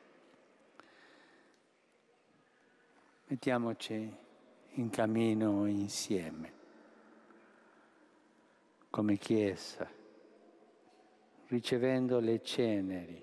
Mettiamoci 3.27 4.16
in 4.72 4.91
cammino 4.91 5.66
insieme, 5.66 6.53
come 8.91 9.16
Chiesa, 9.16 9.89
ricevendo 11.47 12.20
le 12.20 12.43
ceneri. 12.43 13.22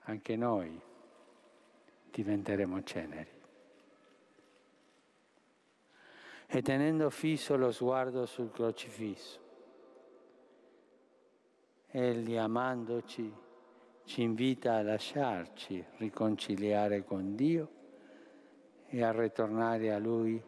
Anche 0.00 0.36
noi 0.36 0.80
diventeremo 2.10 2.82
ceneri. 2.82 3.38
E 6.46 6.62
tenendo 6.62 7.08
fisso 7.10 7.56
lo 7.56 7.70
sguardo 7.70 8.26
sul 8.26 8.50
crocifisso, 8.50 9.38
Egli 11.92 12.36
amandoci 12.36 13.32
ci 14.04 14.22
invita 14.22 14.76
a 14.76 14.82
lasciarci 14.82 15.84
riconciliare 15.98 17.04
con 17.04 17.34
Dio 17.36 17.70
e 18.86 19.02
a 19.02 19.12
ritornare 19.12 19.92
a 19.92 19.98
Lui 19.98 20.42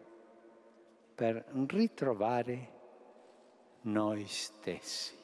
per 1.15 1.45
ritrovare 1.69 2.69
noi 3.83 4.27
stessi. 4.27 5.22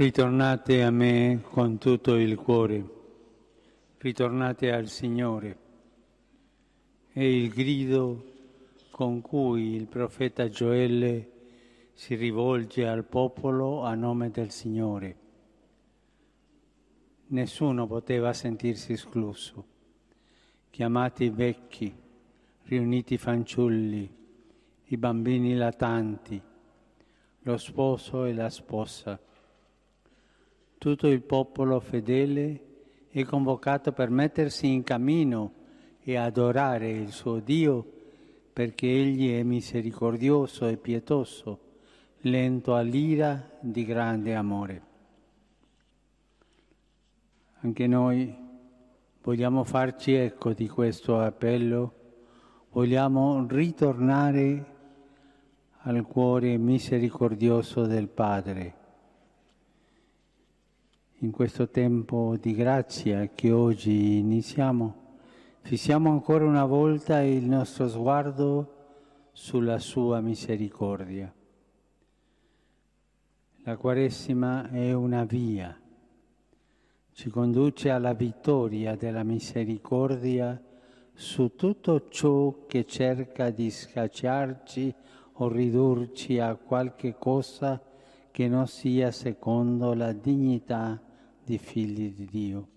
Ritornate 0.00 0.82
a 0.82 0.90
me 0.90 1.42
con 1.42 1.76
tutto 1.76 2.14
il 2.14 2.34
cuore, 2.36 2.82
ritornate 3.98 4.72
al 4.72 4.88
Signore. 4.88 5.58
È 7.12 7.20
il 7.20 7.50
grido 7.50 8.24
con 8.90 9.20
cui 9.20 9.74
il 9.74 9.88
profeta 9.88 10.48
Gioele 10.48 11.32
si 11.92 12.14
rivolge 12.14 12.86
al 12.88 13.04
popolo 13.04 13.82
a 13.82 13.94
nome 13.94 14.30
del 14.30 14.50
Signore. 14.50 15.16
Nessuno 17.26 17.86
poteva 17.86 18.32
sentirsi 18.32 18.92
escluso. 18.92 19.66
Chiamati 20.70 21.24
i 21.24 21.28
vecchi, 21.28 21.94
riuniti 22.62 23.12
i 23.12 23.18
fanciulli, 23.18 24.10
i 24.82 24.96
bambini 24.96 25.54
latanti, 25.54 26.40
lo 27.40 27.56
sposo 27.58 28.24
e 28.24 28.32
la 28.32 28.48
sposa 28.48 29.28
tutto 30.80 31.08
il 31.08 31.20
popolo 31.20 31.78
fedele 31.78 32.68
è 33.10 33.22
convocato 33.24 33.92
per 33.92 34.08
mettersi 34.08 34.72
in 34.72 34.82
cammino 34.82 35.52
e 36.00 36.16
adorare 36.16 36.90
il 36.90 37.10
suo 37.10 37.38
Dio 37.38 37.86
perché 38.50 38.86
Egli 38.86 39.38
è 39.38 39.42
misericordioso 39.42 40.66
e 40.66 40.78
pietoso, 40.78 41.58
lento 42.20 42.74
all'ira, 42.74 43.58
di 43.60 43.84
grande 43.84 44.34
amore. 44.34 44.82
Anche 47.60 47.86
noi 47.86 48.34
vogliamo 49.20 49.64
farci 49.64 50.14
eco 50.14 50.54
di 50.54 50.66
questo 50.66 51.20
appello, 51.20 51.94
vogliamo 52.70 53.46
ritornare 53.46 54.64
al 55.80 56.06
cuore 56.06 56.56
misericordioso 56.56 57.84
del 57.84 58.08
Padre 58.08 58.78
in 61.22 61.32
questo 61.32 61.68
tempo 61.68 62.36
di 62.40 62.54
grazia 62.54 63.28
che 63.34 63.52
oggi 63.52 64.16
iniziamo, 64.16 65.18
fissiamo 65.60 66.10
ancora 66.10 66.46
una 66.46 66.64
volta 66.64 67.20
il 67.20 67.44
nostro 67.44 67.88
sguardo 67.88 68.76
sulla 69.32 69.78
sua 69.78 70.22
misericordia. 70.22 71.30
La 73.64 73.76
Quaresima 73.76 74.70
è 74.70 74.94
una 74.94 75.24
via, 75.24 75.78
ci 77.12 77.28
conduce 77.28 77.90
alla 77.90 78.14
vittoria 78.14 78.96
della 78.96 79.22
misericordia 79.22 80.58
su 81.12 81.54
tutto 81.54 82.08
ciò 82.08 82.64
che 82.66 82.86
cerca 82.86 83.50
di 83.50 83.70
scacciarci 83.70 84.94
o 85.34 85.48
ridurci 85.48 86.38
a 86.38 86.54
qualche 86.54 87.16
cosa 87.18 87.78
che 88.30 88.48
non 88.48 88.66
sia 88.66 89.10
secondo 89.10 89.92
la 89.92 90.12
dignità 90.14 91.08
di 91.50 91.58
figli 91.58 92.14
di 92.14 92.26
Dio. 92.26 92.68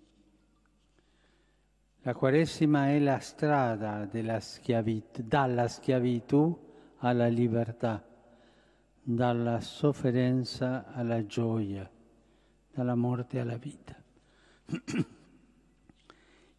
La 2.02 2.16
Quaresima 2.16 2.88
è 2.90 2.98
la 2.98 3.20
strada 3.20 4.10
schiavitù, 4.40 5.22
dalla 5.22 5.68
schiavitù 5.68 6.72
alla 6.98 7.28
libertà, 7.28 8.04
dalla 9.04 9.62
sofferenza 9.62 10.92
alla 10.92 11.24
gioia, 11.28 11.88
dalla 12.74 12.96
morte 12.96 13.40
alla 13.40 13.58
vita. 13.58 13.96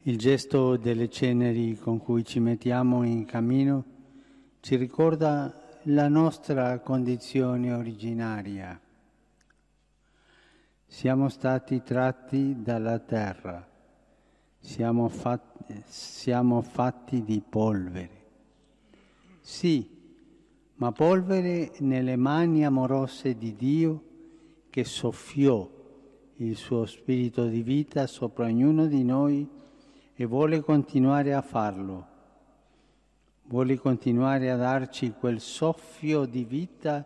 Il 0.07 0.17
gesto 0.17 0.77
delle 0.77 1.09
ceneri 1.11 1.77
con 1.77 1.99
cui 1.99 2.25
ci 2.25 2.39
mettiamo 2.39 3.03
in 3.03 3.25
cammino 3.25 3.85
ci 4.61 4.77
ricorda 4.77 5.81
la 5.87 6.07
nostra 6.07 6.79
condizione 6.79 7.73
originaria. 7.73 8.81
Siamo 10.95 11.29
stati 11.29 11.83
tratti 11.83 12.63
dalla 12.63 13.01
terra, 13.01 13.67
siamo 14.61 15.09
fatti, 15.09 15.83
siamo 15.87 16.63
fatti 16.63 17.25
di 17.25 17.43
polvere. 17.47 18.23
Sì, 19.41 19.91
ma 20.77 20.93
polvere 20.93 21.73
nelle 21.81 22.15
mani 22.15 22.65
amorose 22.65 23.37
di 23.37 23.57
Dio 23.57 24.05
che 24.71 24.85
soffiò 24.85 25.69
il 26.37 26.55
suo 26.55 26.87
spirito 26.87 27.49
di 27.49 27.63
vita 27.63 28.07
sopra 28.07 28.45
ognuno 28.45 28.87
di 28.87 29.03
noi 29.03 29.47
e 30.15 30.25
vuole 30.27 30.61
continuare 30.61 31.35
a 31.35 31.43
farlo. 31.43 32.07
Vuole 33.47 33.77
continuare 33.79 34.49
a 34.49 34.57
darci 34.57 35.13
quel 35.19 35.41
soffio 35.41 36.25
di 36.25 36.45
vita 36.45 37.05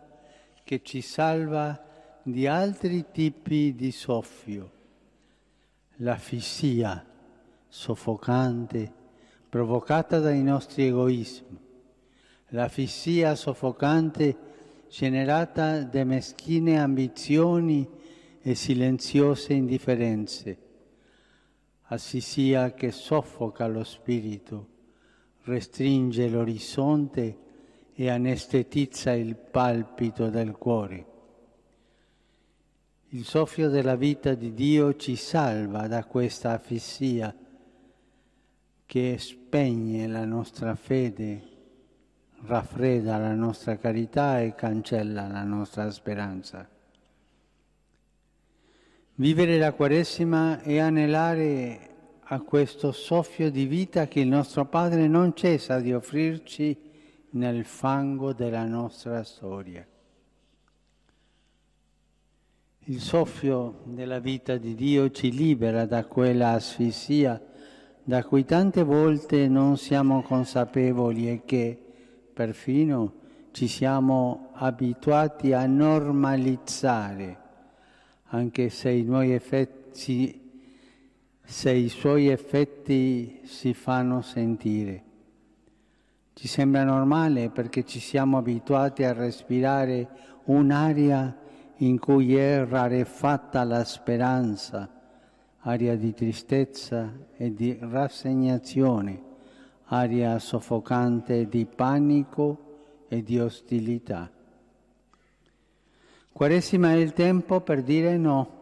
che 0.63 0.83
ci 0.83 1.01
salva 1.01 1.87
di 2.23 2.47
altri 2.47 3.05
tipi 3.11 3.73
di 3.75 3.91
soffio. 3.91 4.71
La 5.97 6.15
fissia 6.15 7.05
soffocante 7.67 8.93
provocata 9.49 10.19
dai 10.19 10.43
nostri 10.43 10.87
egoismi, 10.87 11.57
la 12.49 12.67
fissia 12.67 13.35
soffocante 13.35 14.37
generata 14.89 15.83
da 15.83 16.03
meschine 16.03 16.79
ambizioni 16.79 17.87
e 18.41 18.55
silenziose 18.55 19.53
indifferenze, 19.53 20.57
asfissia 21.83 22.73
che 22.73 22.91
soffoca 22.91 23.67
lo 23.67 23.83
spirito, 23.83 24.67
restringe 25.43 26.27
l'orizzonte 26.27 27.37
e 27.93 28.09
anestetizza 28.09 29.11
il 29.11 29.35
palpito 29.35 30.29
del 30.29 30.53
cuore. 30.53 31.08
Il 33.11 33.25
soffio 33.25 33.69
della 33.69 33.95
vita 33.95 34.35
di 34.35 34.53
Dio 34.53 34.95
ci 34.95 35.15
salva 35.15 35.87
da 35.87 36.05
questa 36.05 36.51
affissia 36.51 37.35
che 38.85 39.15
spegne 39.17 40.05
la 40.05 40.25
nostra 40.25 40.75
fede, 40.75 41.41
raffredda 42.45 43.17
la 43.17 43.33
nostra 43.33 43.77
carità 43.79 44.41
e 44.41 44.53
cancella 44.53 45.27
la 45.27 45.41
nostra 45.41 45.89
speranza. 45.89 46.69
Vivere 49.15 49.57
la 49.57 49.73
Quaresima 49.73 50.61
è 50.61 50.77
anelare 50.77 51.89
a 52.19 52.39
questo 52.41 52.91
soffio 52.91 53.49
di 53.49 53.65
vita 53.65 54.07
che 54.07 54.19
il 54.19 54.27
nostro 54.27 54.67
Padre 54.67 55.07
non 55.07 55.35
cessa 55.35 55.79
di 55.79 55.91
offrirci 55.91 56.77
nel 57.31 57.65
fango 57.65 58.33
della 58.33 58.65
nostra 58.65 59.23
storia. 59.23 59.83
Il 62.89 63.01
soffio 63.01 63.81
della 63.83 64.17
vita 64.17 64.57
di 64.57 64.73
Dio 64.73 65.11
ci 65.11 65.31
libera 65.31 65.85
da 65.85 66.05
quella 66.05 66.53
asfissia 66.53 67.39
da 68.03 68.23
cui 68.23 68.45
tante 68.45 68.81
volte 68.81 69.47
non 69.47 69.77
siamo 69.77 70.23
consapevoli 70.23 71.29
e 71.29 71.41
che 71.45 71.79
perfino 72.33 73.13
ci 73.51 73.67
siamo 73.67 74.49
abituati 74.53 75.53
a 75.53 75.67
normalizzare, 75.67 77.37
anche 78.29 78.69
se 78.69 78.89
i, 78.89 79.07
effetti, 79.33 80.51
se 81.43 81.71
i 81.71 81.89
suoi 81.89 82.29
effetti 82.29 83.41
si 83.43 83.75
fanno 83.75 84.23
sentire. 84.23 85.03
Ci 86.33 86.47
sembra 86.47 86.83
normale 86.83 87.51
perché 87.51 87.85
ci 87.85 87.99
siamo 87.99 88.39
abituati 88.39 89.03
a 89.03 89.13
respirare 89.13 90.07
un'aria 90.45 91.37
in 91.81 91.99
cui 91.99 92.35
è 92.35 92.65
rarefatta 92.65 93.63
la 93.63 93.83
speranza, 93.83 94.89
aria 95.59 95.95
di 95.95 96.13
tristezza 96.13 97.11
e 97.35 97.53
di 97.53 97.77
rassegnazione, 97.79 99.21
aria 99.85 100.37
soffocante 100.39 101.47
di 101.47 101.65
panico 101.65 103.05
e 103.07 103.23
di 103.23 103.39
ostilità. 103.39 104.29
Quaresima 106.31 106.91
è 106.91 106.95
il 106.95 107.13
tempo 107.13 107.61
per 107.61 107.81
dire 107.81 108.17
no, 108.17 108.57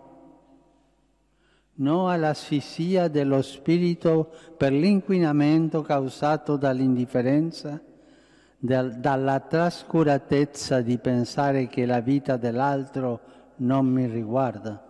no 1.76 2.10
all'asfissia 2.10 3.08
dello 3.08 3.42
spirito 3.42 4.32
per 4.58 4.72
l'inquinamento 4.72 5.82
causato 5.82 6.56
dall'indifferenza 6.56 7.82
dalla 8.60 9.40
trascuratezza 9.40 10.82
di 10.82 10.98
pensare 10.98 11.68
che 11.68 11.86
la 11.86 12.00
vita 12.00 12.38
dell'altro 12.38 13.20
non 13.58 13.86
mi 13.86 14.08
riguarda, 14.08 14.84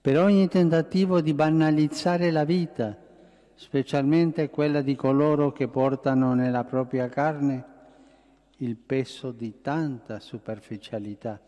per 0.00 0.18
ogni 0.18 0.48
tentativo 0.48 1.20
di 1.20 1.34
banalizzare 1.34 2.30
la 2.30 2.44
vita, 2.44 2.96
specialmente 3.54 4.48
quella 4.48 4.80
di 4.80 4.96
coloro 4.96 5.52
che 5.52 5.68
portano 5.68 6.32
nella 6.32 6.64
propria 6.64 7.08
carne 7.10 7.64
il 8.58 8.76
peso 8.76 9.30
di 9.30 9.60
tanta 9.60 10.20
superficialità. 10.20 11.38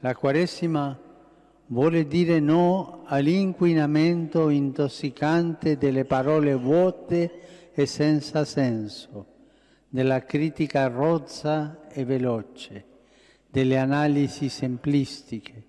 La 0.00 0.14
Quaresima 0.14 0.98
vuole 1.66 2.06
dire 2.06 2.40
no 2.40 3.02
all'inquinamento 3.04 4.48
intossicante 4.48 5.76
delle 5.76 6.06
parole 6.06 6.54
vuote 6.54 7.49
e 7.80 7.86
senza 7.86 8.44
senso, 8.44 9.26
della 9.88 10.22
critica 10.24 10.86
rozza 10.88 11.88
e 11.88 12.04
veloce, 12.04 12.84
delle 13.48 13.78
analisi 13.78 14.50
semplistiche 14.50 15.64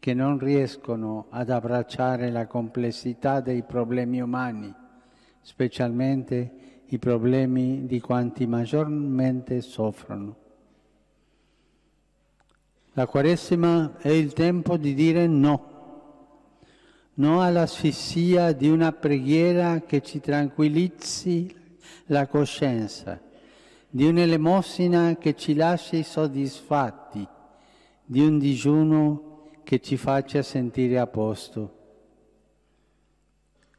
che 0.00 0.12
non 0.12 0.38
riescono 0.38 1.26
ad 1.30 1.50
abbracciare 1.50 2.30
la 2.30 2.48
complessità 2.48 3.40
dei 3.40 3.62
problemi 3.62 4.20
umani, 4.20 4.74
specialmente 5.40 6.82
i 6.86 6.98
problemi 6.98 7.86
di 7.86 8.00
quanti 8.00 8.46
maggiormente 8.46 9.60
soffrono. 9.60 10.36
La 12.94 13.06
Quaresima 13.06 13.98
è 13.98 14.08
il 14.08 14.32
tempo 14.32 14.76
di 14.76 14.94
dire 14.94 15.28
no 15.28 15.75
no 17.16 17.40
all'asfissia 17.40 18.52
di 18.52 18.68
una 18.68 18.92
preghiera 18.92 19.80
che 19.80 20.02
ci 20.02 20.20
tranquillizzi 20.20 21.54
la 22.06 22.26
coscienza, 22.26 23.20
di 23.88 24.06
un'elemosina 24.06 25.16
che 25.16 25.34
ci 25.34 25.54
lasci 25.54 26.02
soddisfatti, 26.02 27.26
di 28.04 28.20
un 28.20 28.38
digiuno 28.38 29.48
che 29.62 29.80
ci 29.80 29.96
faccia 29.96 30.42
sentire 30.42 30.98
a 30.98 31.06
posto. 31.06 31.74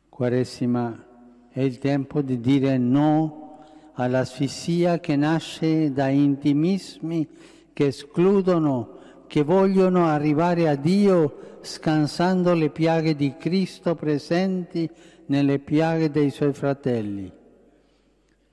Quaresima 0.09 1.05
è 1.49 1.61
il 1.61 1.77
tempo 1.77 2.21
di 2.21 2.39
dire 2.39 2.77
no 2.77 3.63
all'asfissia 3.93 4.99
che 4.99 5.15
nasce 5.15 5.91
da 5.91 6.07
intimismi 6.07 7.27
che 7.71 7.87
escludono, 7.87 8.95
che 9.27 9.43
vogliono 9.43 10.07
arrivare 10.07 10.67
a 10.67 10.75
Dio 10.75 11.46
scansando 11.67 12.53
le 12.53 12.69
piaghe 12.69 13.15
di 13.15 13.35
Cristo 13.35 13.93
presenti 13.93 14.89
nelle 15.27 15.59
piaghe 15.59 16.09
dei 16.09 16.31
suoi 16.31 16.53
fratelli, 16.53 17.31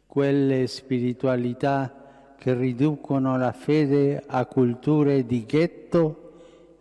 quelle 0.06 0.66
spiritualità 0.66 2.34
che 2.36 2.52
riducono 2.52 3.38
la 3.38 3.52
fede 3.52 4.22
a 4.26 4.44
culture 4.44 5.24
di 5.24 5.46
ghetto 5.46 6.32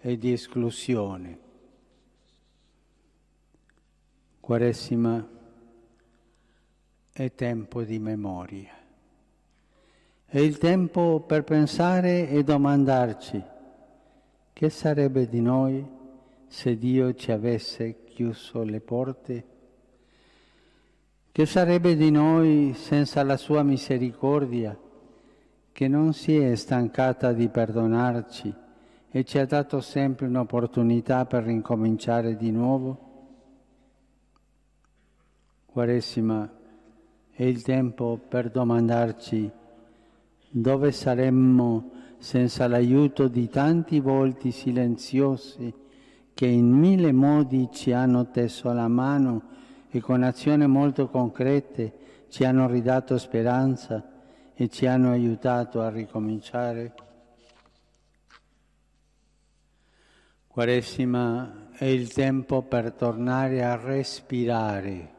e 0.01 0.17
di 0.17 0.33
esclusione. 0.33 1.39
Quaresima 4.39 5.25
è 7.13 7.31
tempo 7.33 7.83
di 7.83 7.99
memoria. 7.99 8.73
È 10.25 10.39
il 10.39 10.57
tempo 10.57 11.23
per 11.25 11.43
pensare 11.43 12.27
e 12.27 12.43
domandarci 12.43 13.41
che 14.51 14.69
sarebbe 14.69 15.27
di 15.27 15.41
noi 15.41 15.92
se 16.53 16.77
Dio 16.77 17.15
ci 17.15 17.31
avesse 17.31 18.03
chiuso 18.05 18.61
le 18.61 18.79
porte? 18.79 19.43
Che 21.31 21.45
sarebbe 21.47 21.95
di 21.95 22.11
noi 22.11 22.73
senza 22.75 23.23
la 23.23 23.37
sua 23.37 23.63
misericordia, 23.63 24.77
che 25.71 25.87
non 25.87 26.13
si 26.13 26.37
è 26.37 26.53
stancata 26.53 27.33
di 27.33 27.49
perdonarci 27.49 28.53
e 29.09 29.23
ci 29.23 29.39
ha 29.39 29.47
dato 29.47 29.81
sempre 29.81 30.27
un'opportunità 30.27 31.25
per 31.25 31.45
ricominciare 31.45 32.37
di 32.37 32.51
nuovo? 32.51 32.97
Quaresima 35.65 36.47
è 37.31 37.43
il 37.43 37.63
tempo 37.63 38.19
per 38.29 38.51
domandarci 38.51 39.51
dove 40.51 40.91
saremmo 40.91 41.91
senza 42.19 42.67
l'aiuto 42.67 43.27
di 43.27 43.49
tanti 43.49 43.99
volti 43.99 44.51
silenziosi 44.51 45.81
che 46.33 46.47
in 46.47 46.71
mille 46.71 47.11
modi 47.11 47.69
ci 47.71 47.91
hanno 47.91 48.29
teso 48.29 48.71
la 48.71 48.87
mano 48.87 49.51
e 49.89 49.99
con 50.01 50.23
azioni 50.23 50.67
molto 50.67 51.07
concrete 51.07 51.93
ci 52.29 52.43
hanno 52.43 52.67
ridato 52.67 53.17
speranza 53.19 54.03
e 54.55 54.67
ci 54.69 54.87
hanno 54.87 55.11
aiutato 55.11 55.81
a 55.81 55.89
ricominciare. 55.89 56.93
Quaresima 60.47 61.69
è 61.71 61.85
il 61.85 62.11
tempo 62.11 62.61
per 62.61 62.93
tornare 62.93 63.63
a 63.63 63.75
respirare, 63.75 65.11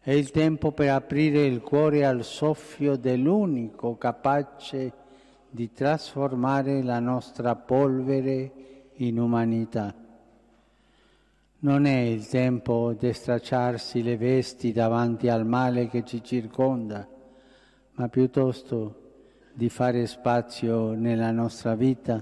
è 0.00 0.10
il 0.12 0.30
tempo 0.30 0.72
per 0.72 0.90
aprire 0.90 1.44
il 1.44 1.60
cuore 1.60 2.04
al 2.04 2.24
soffio 2.24 2.96
dell'unico 2.96 3.96
capace 3.96 4.92
di 5.48 5.72
trasformare 5.72 6.82
la 6.82 6.98
nostra 6.98 7.54
polvere 7.54 8.90
in 8.94 9.18
umanità. 9.18 10.01
Non 11.64 11.84
è 11.84 11.96
il 11.96 12.26
tempo 12.26 12.92
di 12.92 13.12
stracciarsi 13.12 14.02
le 14.02 14.16
vesti 14.16 14.72
davanti 14.72 15.28
al 15.28 15.46
male 15.46 15.86
che 15.86 16.02
ci 16.04 16.20
circonda, 16.20 17.08
ma 17.92 18.08
piuttosto 18.08 19.12
di 19.52 19.68
fare 19.68 20.08
spazio 20.08 20.94
nella 20.94 21.30
nostra 21.30 21.76
vita 21.76 22.20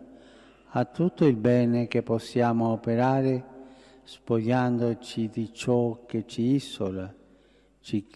a 0.67 0.85
tutto 0.85 1.25
il 1.25 1.37
bene 1.37 1.87
che 1.87 2.03
possiamo 2.03 2.69
operare 2.69 3.45
spogliandoci 4.03 5.31
di 5.31 5.51
ciò 5.55 6.05
che 6.05 6.27
ci 6.27 6.43
isola, 6.43 7.11
ci, 7.81 8.07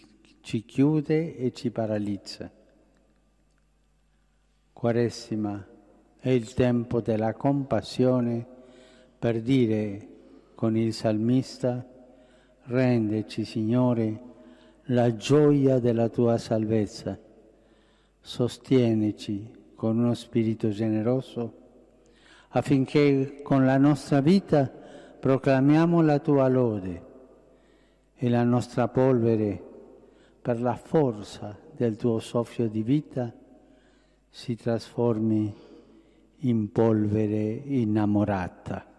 ci 0.41 0.63
chiude 0.63 1.37
e 1.37 1.51
ci 1.53 1.71
paralizza. 1.71 2.51
Quaresima 4.71 5.67
è 6.19 6.29
il 6.29 6.53
tempo 6.53 7.01
della 7.01 7.33
compassione 7.33 8.45
per 9.17 9.41
dire 9.41 10.09
con 10.55 10.75
il 10.75 10.93
salmista, 10.93 11.85
rendeci 12.63 13.45
Signore 13.45 14.19
la 14.85 15.15
gioia 15.15 15.79
della 15.79 16.09
tua 16.09 16.37
salvezza, 16.37 17.17
sostienici 18.19 19.51
con 19.75 19.99
uno 19.99 20.13
spirito 20.13 20.69
generoso 20.69 21.63
affinché 22.55 23.41
con 23.43 23.65
la 23.65 23.77
nostra 23.77 24.21
vita 24.21 24.71
proclamiamo 25.19 26.01
la 26.01 26.19
tua 26.19 26.47
lode 26.47 27.03
e 28.15 28.29
la 28.29 28.43
nostra 28.43 28.87
polvere 28.87 29.61
per 30.41 30.61
la 30.61 30.75
forza 30.75 31.57
del 31.71 31.97
tuo 31.97 32.19
soffio 32.19 32.69
di 32.69 32.81
vita 32.81 33.33
si 34.29 34.55
trasformi 34.55 35.53
in 36.39 36.71
polvere 36.71 37.61
innamorata. 37.65 38.94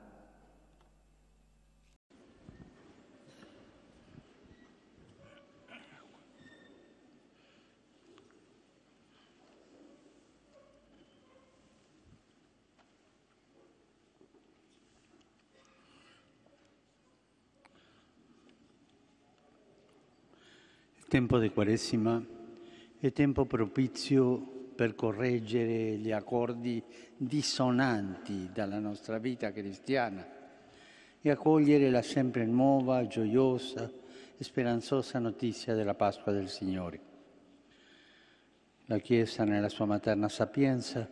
Tempo 21.16 21.38
di 21.38 21.48
Quaresima 21.48 22.22
è 22.98 23.10
tempo 23.10 23.46
propizio 23.46 24.36
per 24.74 24.94
correggere 24.94 25.96
gli 25.96 26.12
accordi 26.12 26.84
dissonanti 27.16 28.50
dalla 28.52 28.78
nostra 28.78 29.16
vita 29.16 29.50
cristiana 29.50 30.28
e 31.22 31.30
accogliere 31.30 31.88
la 31.88 32.02
sempre 32.02 32.44
nuova, 32.44 33.06
gioiosa 33.06 33.90
e 34.36 34.44
speranzosa 34.44 35.18
notizia 35.18 35.74
della 35.74 35.94
Pasqua 35.94 36.32
del 36.32 36.50
Signore. 36.50 37.00
La 38.84 38.98
Chiesa, 38.98 39.44
nella 39.44 39.70
sua 39.70 39.86
materna 39.86 40.28
sapienza, 40.28 41.08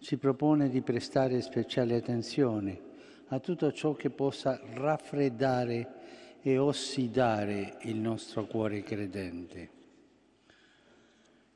ci 0.00 0.16
propone 0.16 0.68
di 0.68 0.82
prestare 0.82 1.40
speciale 1.42 1.94
attenzione 1.94 2.80
a 3.28 3.38
tutto 3.38 3.70
ciò 3.70 3.92
che 3.92 4.10
possa 4.10 4.60
raffreddare 4.74 5.94
e 6.42 6.58
ossidare 6.58 7.78
il 7.82 7.96
nostro 7.96 8.46
cuore 8.46 8.82
credente. 8.82 9.70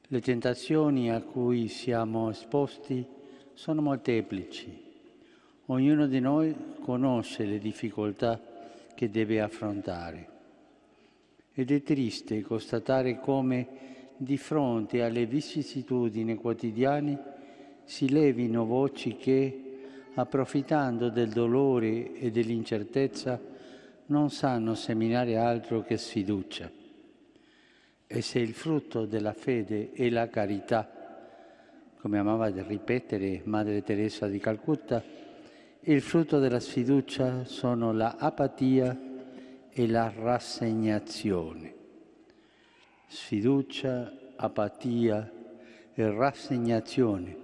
Le 0.09 0.21
tentazioni 0.21 1.11
a 1.11 1.23
cui 1.23 1.69
siamo 1.69 2.31
esposti 2.31 3.05
sono 3.55 3.81
molteplici. 3.81 4.91
Ognuno 5.67 6.07
di 6.07 6.21
noi 6.21 6.55
conosce 6.81 7.45
le 7.45 7.59
difficoltà 7.59 8.41
che 8.95 9.09
deve 9.09 9.41
affrontare. 9.41 10.29
Ed 11.55 11.71
è 11.71 11.83
triste 11.83 12.43
constatare 12.43 13.21
come 13.21 13.67
di 14.17 14.37
fronte 14.37 15.03
alle 15.03 15.27
vicissitudini 15.27 16.35
quotidiane 16.37 17.31
si 17.85 18.09
levino 18.11 18.65
voci 18.65 19.17
che, 19.17 19.79
approfittando 20.15 21.09
del 21.09 21.31
dolore 21.31 22.15
e 22.15 22.31
dell'incertezza, 22.31 23.52
non 24.07 24.31
sanno 24.31 24.75
seminare 24.75 25.37
altro 25.37 25.83
che 25.83 25.97
sfiducia. 25.97 26.71
E 28.07 28.21
se 28.21 28.39
il 28.39 28.53
frutto 28.53 29.07
della 29.07 29.33
fede 29.33 29.93
è 29.93 30.09
la 30.11 30.29
carità, 30.29 31.01
come 31.99 32.19
amava 32.19 32.49
ripetere 32.49 33.41
Madre 33.45 33.83
Teresa 33.83 34.27
di 34.27 34.39
Calcutta, 34.39 35.03
il 35.81 36.01
frutto 36.01 36.39
della 36.39 36.61
sfiducia 36.61 37.45
sono 37.45 37.93
la 37.93 38.17
apatia 38.19 38.99
e 39.71 39.87
la 39.89 40.13
rassegnazione. 40.15 41.75
Sfiducia, 43.07 44.13
apatia 44.37 45.33
e 45.95 46.11
rassegnazione, 46.11 47.37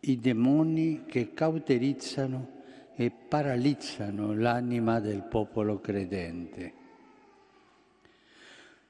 i 0.00 0.18
demoni 0.18 1.04
che 1.06 1.32
cauterizzano 1.32 2.58
e 3.00 3.10
paralizzano 3.10 4.34
l'anima 4.34 5.00
del 5.00 5.22
popolo 5.22 5.80
credente. 5.80 6.72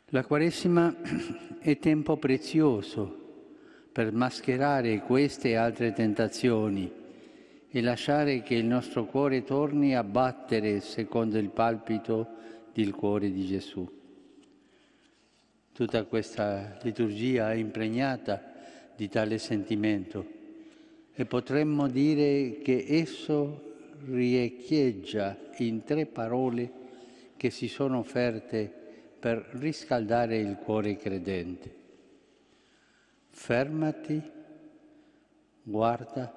La 0.07 0.25
Quaresima 0.25 0.97
è 1.61 1.79
tempo 1.79 2.17
prezioso 2.17 3.19
per 3.93 4.13
mascherare 4.13 5.03
queste 5.03 5.51
e 5.51 5.55
altre 5.55 5.93
tentazioni 5.93 6.91
e 7.71 7.81
lasciare 7.81 8.43
che 8.43 8.57
il 8.57 8.65
nostro 8.65 9.05
cuore 9.07 9.45
torni 9.45 9.95
a 9.95 10.03
battere 10.03 10.81
secondo 10.81 11.39
il 11.39 11.51
palpito 11.51 12.27
del 12.75 12.93
cuore 12.93 13.31
di 13.31 13.47
Gesù. 13.47 13.89
Tutta 15.73 16.03
questa 16.03 16.79
liturgia 16.83 17.53
è 17.53 17.55
impregnata 17.55 18.43
di 18.97 19.09
tale 19.09 19.39
sentimento 19.39 20.27
e 21.15 21.25
potremmo 21.27 21.87
dire 21.87 22.59
che 22.61 22.85
esso 22.89 23.69
riecheggia 24.05 25.37
in 25.59 25.85
tre 25.85 26.07
parole 26.07 26.73
che 27.37 27.51
si 27.51 27.69
sono 27.69 27.99
offerte 27.99 28.71
per 29.19 29.49
riscaldare 29.53 30.39
il 30.39 30.57
cuore 30.57 30.97
credente. 30.97 31.75
Fermati, 33.29 34.23
guarda 35.63 36.35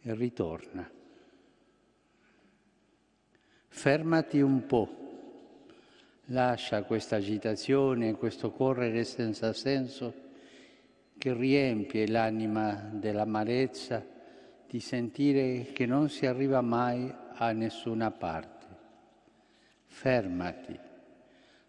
e 0.00 0.14
ritorna. 0.14 0.90
Fermati 3.68 4.40
un 4.40 4.66
po', 4.66 4.88
lascia 6.26 6.84
questa 6.84 7.16
agitazione, 7.16 8.14
questo 8.14 8.50
correre 8.50 9.04
senza 9.04 9.52
senso 9.52 10.22
che 11.18 11.32
riempie 11.34 12.06
l'anima 12.06 12.90
dell'amarezza 12.92 14.12
di 14.74 14.80
sentire 14.80 15.68
che 15.72 15.86
non 15.86 16.08
si 16.08 16.26
arriva 16.26 16.60
mai 16.60 17.08
a 17.34 17.52
nessuna 17.52 18.10
parte. 18.10 18.66
Fermati, 19.86 20.76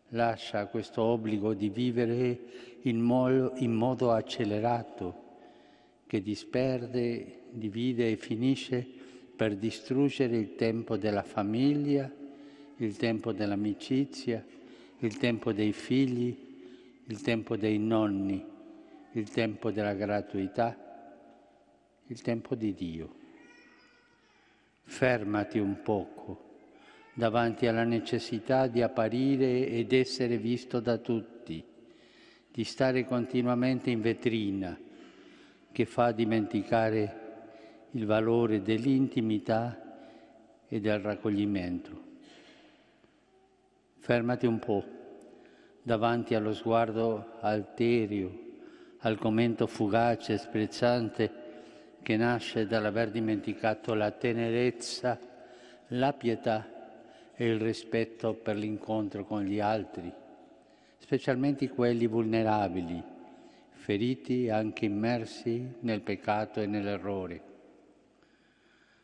lascia 0.07 0.65
questo 0.65 1.03
obbligo 1.03 1.53
di 1.53 1.69
vivere 1.69 2.39
in 2.81 2.99
modo, 2.99 3.51
in 3.57 3.73
modo 3.73 4.11
accelerato 4.11 5.21
che 6.07 6.23
disperde, 6.23 7.41
divide 7.51 8.09
e 8.09 8.15
finisce 8.15 8.83
per 9.35 9.55
distruggere 9.55 10.35
il 10.35 10.55
tempo 10.55 10.97
della 10.97 11.21
famiglia, 11.21 12.11
il 12.77 12.97
tempo 12.97 13.33
dell'amicizia, 13.33 14.43
il 14.97 15.17
tempo 15.17 15.53
dei 15.53 15.73
figli, 15.73 16.35
il 17.05 17.21
tempo 17.21 17.55
dei 17.55 17.77
nonni, 17.77 18.43
il 19.11 19.29
tempo 19.29 19.69
della 19.69 19.93
gratuità 19.93 20.84
il 22.07 22.21
tempo 22.21 22.55
di 22.55 22.73
Dio. 22.73 23.23
Fermati 24.83 25.57
un 25.57 25.81
poco 25.81 26.43
davanti 27.13 27.65
alla 27.65 27.83
necessità 27.83 28.67
di 28.67 28.81
apparire 28.81 29.67
ed 29.67 29.93
essere 29.93 30.37
visto 30.37 30.79
da 30.79 30.97
tutti, 30.97 31.63
di 32.51 32.63
stare 32.63 33.05
continuamente 33.05 33.89
in 33.89 34.01
vetrina, 34.01 34.77
che 35.71 35.85
fa 35.85 36.11
dimenticare 36.11 37.23
il 37.91 38.05
valore 38.05 38.61
dell'intimità 38.61 39.81
e 40.67 40.79
del 40.79 40.99
raccoglimento. 40.99 42.03
Fermati 43.97 44.45
un 44.45 44.59
po' 44.59 44.83
davanti 45.81 46.35
allo 46.35 46.53
sguardo 46.53 47.37
alterio, 47.39 48.43
al 48.99 49.17
commento 49.17 49.67
fugace 49.67 50.33
e 50.33 50.37
sprezzante 50.37 51.44
che 52.05 52.17
nasce 52.17 52.67
dall'aver 52.67 53.09
dimenticato 53.09 53.95
la 53.95 54.11
tenerezza, 54.11 55.19
la 55.87 56.13
pietà 56.13 57.33
e 57.33 57.47
il 57.47 57.59
rispetto 57.59 58.35
per 58.35 58.57
l'incontro 58.57 59.25
con 59.25 59.41
gli 59.41 59.59
altri, 59.59 60.13
specialmente 60.99 61.67
quelli 61.67 62.05
vulnerabili, 62.05 63.01
feriti 63.71 64.45
e 64.45 64.51
anche 64.51 64.85
immersi 64.85 65.77
nel 65.79 66.01
peccato 66.01 66.61
e 66.61 66.67
nell'errore. 66.67 67.41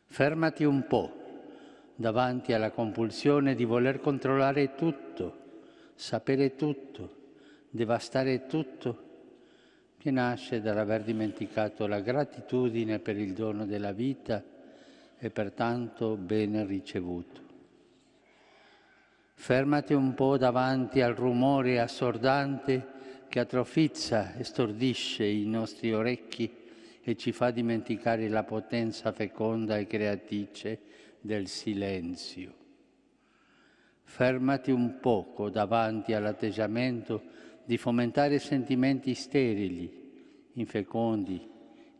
Fermati 0.06 0.64
un 0.64 0.86
po' 0.86 1.12
davanti 1.96 2.54
alla 2.54 2.70
compulsione 2.70 3.56
di 3.56 3.66
voler 3.66 4.00
controllare 4.00 4.76
tutto, 4.76 5.38
sapere 5.96 6.56
tutto, 6.56 7.16
devastare 7.72 8.46
tutto, 8.46 9.11
che 10.02 10.10
nasce 10.10 10.62
dall'aver 10.62 11.04
dimenticato 11.04 11.86
la 11.86 12.00
gratitudine 12.00 12.98
per 12.98 13.20
il 13.20 13.34
dono 13.34 13.68
della 13.68 13.92
vita 13.92 14.44
e 15.16 15.30
pertanto 15.30 16.16
bene 16.16 16.66
ricevuto. 16.66 17.42
Fermati 19.36 19.94
un 19.94 20.16
po' 20.16 20.40
davanti 20.40 21.02
al 21.02 21.14
rumore 21.14 21.80
assordante 21.80 22.88
che 23.30 23.42
atrofizza 23.42 24.34
e 24.34 24.44
stordisce 24.44 25.24
i 25.24 25.46
nostri 25.46 25.94
orecchi 25.94 26.52
e 27.04 27.16
ci 27.16 27.32
fa 27.32 27.52
dimenticare 27.52 28.28
la 28.28 28.44
potenza 28.44 29.12
feconda 29.12 29.78
e 29.78 29.86
creatrice 29.86 30.80
del 31.22 31.48
silenzio. 31.48 32.56
Fermati 34.02 34.72
un 34.72 35.00
poco 35.00 35.52
davanti 35.52 36.14
all'atteggiamento 36.14 37.22
di 37.72 37.78
fomentare 37.78 38.38
sentimenti 38.40 39.14
sterili, 39.14 39.90
infecondi, 40.56 41.50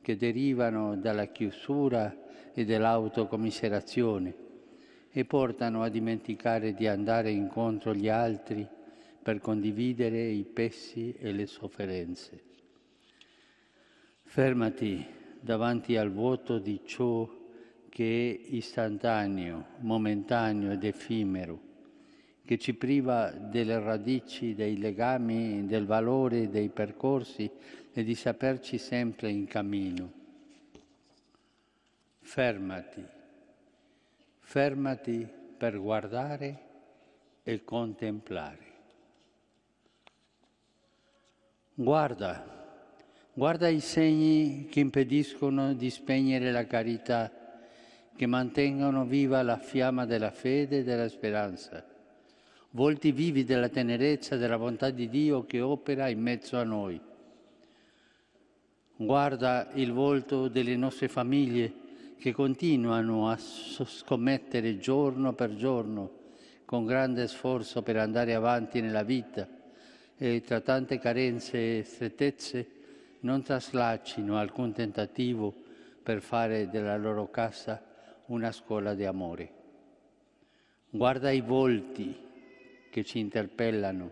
che 0.02 0.18
derivano 0.18 0.98
dalla 0.98 1.28
chiusura 1.28 2.14
e 2.54 2.66
dall'autocommiserazione 2.66 4.36
e 5.10 5.24
portano 5.24 5.82
a 5.82 5.88
dimenticare 5.88 6.74
di 6.74 6.88
andare 6.88 7.32
incontro 7.32 7.92
agli 7.92 8.10
altri 8.10 8.68
per 9.24 9.40
condividere 9.40 10.22
i 10.22 10.44
pessi 10.44 11.16
e 11.18 11.32
le 11.32 11.46
sofferenze. 11.46 12.44
Fermati 14.24 15.06
davanti 15.40 15.96
al 15.96 16.12
vuoto 16.12 16.60
di 16.60 16.82
ciò 16.84 17.30
che 17.88 18.42
è 18.44 18.56
istantaneo, 18.56 19.68
momentaneo 19.78 20.72
ed 20.72 20.84
effimero, 20.84 21.71
che 22.52 22.58
ci 22.58 22.74
priva 22.74 23.30
delle 23.32 23.80
radici, 23.80 24.54
dei 24.54 24.78
legami, 24.78 25.66
del 25.68 25.86
valore 25.86 26.50
dei 26.50 26.68
percorsi 26.68 27.50
e 27.94 28.04
di 28.04 28.14
saperci 28.14 28.78
sempre 28.78 29.30
in 29.30 29.48
cammino. 29.48 30.12
Fermati 32.20 33.20
fermati 34.52 35.26
per 35.58 35.80
guardare 35.80 36.60
e 37.44 37.64
contemplare. 37.64 38.66
Guarda, 41.74 42.86
guarda 43.32 43.70
i 43.70 43.80
segni 43.80 44.68
che 44.70 44.82
impediscono 44.82 45.74
di 45.74 45.90
spegnere 45.90 46.52
la 46.52 46.68
carità, 46.68 47.32
che 48.14 48.26
mantengono 48.26 49.06
viva 49.06 49.42
la 49.42 49.58
fiamma 49.58 50.06
della 50.06 50.32
fede 50.32 50.80
e 50.80 50.84
della 50.84 51.08
speranza. 51.08 51.91
Volti 52.74 53.12
vivi 53.12 53.44
della 53.44 53.68
tenerezza 53.68 54.36
e 54.36 54.38
della 54.38 54.58
bontà 54.58 54.92
di 54.92 55.10
Dio 55.10 55.46
che 55.46 55.60
opera 55.60 56.08
in 56.08 56.22
mezzo 56.22 56.58
a 56.58 56.64
noi. 56.64 57.00
Guarda 58.96 59.72
il 59.74 59.92
volto 59.92 60.48
delle 60.48 60.78
nostre 60.78 61.10
famiglie 61.10 61.74
che 62.18 62.32
continuano 62.32 63.30
a 63.30 63.38
scommettere 63.38 64.78
giorno 64.78 65.34
per 65.34 65.56
giorno 65.56 66.20
con 66.64 66.86
grande 66.86 67.28
sforzo 67.28 67.82
per 67.82 67.98
andare 67.98 68.36
avanti 68.36 68.80
nella 68.80 69.04
vita 69.04 69.46
e 70.16 70.40
tra 70.40 70.62
tante 70.62 70.98
carenze 70.98 71.80
e 71.80 71.84
strettezze 71.84 72.68
non 73.22 73.42
traslacino 73.44 74.38
alcun 74.38 74.72
tentativo 74.72 75.54
per 76.02 76.22
fare 76.22 76.70
della 76.70 76.96
loro 76.96 77.30
casa 77.30 77.84
una 78.28 78.54
scuola 78.54 78.94
di 78.94 79.04
amore. 79.04 79.52
Guarda 80.90 81.32
i 81.32 81.42
volti 81.42 82.30
che 82.92 83.04
ci 83.04 83.18
interpellano, 83.18 84.12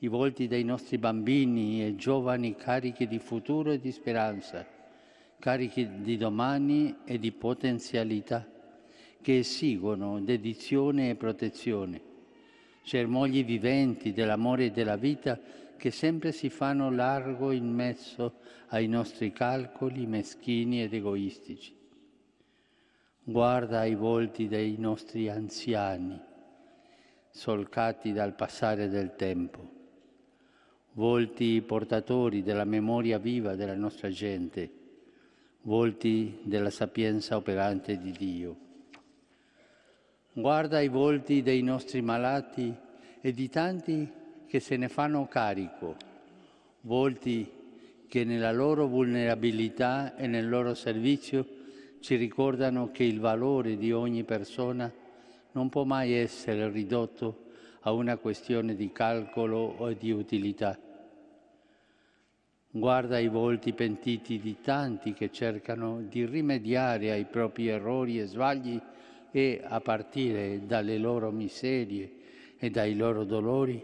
i 0.00 0.08
volti 0.08 0.46
dei 0.46 0.64
nostri 0.64 0.98
bambini 0.98 1.82
e 1.82 1.96
giovani 1.96 2.54
carichi 2.54 3.06
di 3.06 3.18
futuro 3.18 3.70
e 3.70 3.80
di 3.80 3.90
speranza 3.90 4.76
carichi 5.38 6.00
di 6.00 6.16
domani 6.16 6.96
e 7.04 7.18
di 7.18 7.30
potenzialità, 7.32 8.46
che 9.20 9.38
esigono 9.38 10.20
dedizione 10.20 11.10
e 11.10 11.14
protezione, 11.14 12.00
germogli 12.82 13.44
viventi 13.44 14.12
dell'amore 14.12 14.66
e 14.66 14.70
della 14.70 14.96
vita 14.96 15.38
che 15.76 15.90
sempre 15.90 16.32
si 16.32 16.50
fanno 16.50 16.90
largo 16.90 17.52
in 17.52 17.72
mezzo 17.72 18.40
ai 18.68 18.88
nostri 18.88 19.32
calcoli 19.32 20.06
meschini 20.06 20.82
ed 20.82 20.92
egoistici. 20.92 21.76
Guarda 23.22 23.84
i 23.84 23.94
volti 23.94 24.48
dei 24.48 24.76
nostri 24.78 25.28
anziani, 25.28 26.18
solcati 27.30 28.12
dal 28.12 28.34
passare 28.34 28.88
del 28.88 29.14
tempo, 29.16 29.68
volti 30.92 31.60
portatori 31.62 32.42
della 32.42 32.64
memoria 32.64 33.18
viva 33.18 33.54
della 33.54 33.74
nostra 33.74 34.10
gente, 34.10 34.70
volti 35.62 36.40
della 36.42 36.70
sapienza 36.70 37.36
operante 37.36 37.98
di 37.98 38.12
Dio. 38.12 38.56
Guarda 40.32 40.80
i 40.80 40.88
volti 40.88 41.42
dei 41.42 41.62
nostri 41.62 42.00
malati 42.00 42.74
e 43.20 43.32
di 43.32 43.48
tanti 43.48 44.10
che 44.46 44.60
se 44.60 44.76
ne 44.76 44.88
fanno 44.88 45.26
carico, 45.26 45.96
volti 46.82 47.50
che 48.08 48.24
nella 48.24 48.52
loro 48.52 48.86
vulnerabilità 48.86 50.16
e 50.16 50.26
nel 50.26 50.48
loro 50.48 50.74
servizio 50.74 51.46
ci 52.00 52.16
ricordano 52.16 52.90
che 52.90 53.04
il 53.04 53.20
valore 53.20 53.76
di 53.76 53.92
ogni 53.92 54.24
persona 54.24 54.90
non 55.52 55.68
può 55.68 55.84
mai 55.84 56.12
essere 56.12 56.68
ridotto 56.70 57.46
a 57.80 57.92
una 57.92 58.16
questione 58.16 58.74
di 58.74 58.92
calcolo 58.92 59.58
o 59.78 59.92
di 59.92 60.10
utilità 60.10 60.78
Guarda 62.70 63.18
i 63.18 63.28
volti 63.28 63.72
pentiti 63.72 64.38
di 64.38 64.60
tanti 64.60 65.14
che 65.14 65.32
cercano 65.32 66.02
di 66.02 66.26
rimediare 66.26 67.10
ai 67.10 67.24
propri 67.24 67.68
errori 67.68 68.20
e 68.20 68.26
sbagli 68.26 68.78
e, 69.30 69.62
a 69.64 69.80
partire 69.80 70.66
dalle 70.66 70.98
loro 70.98 71.30
miserie 71.30 72.12
e 72.58 72.68
dai 72.68 72.94
loro 72.94 73.24
dolori, 73.24 73.82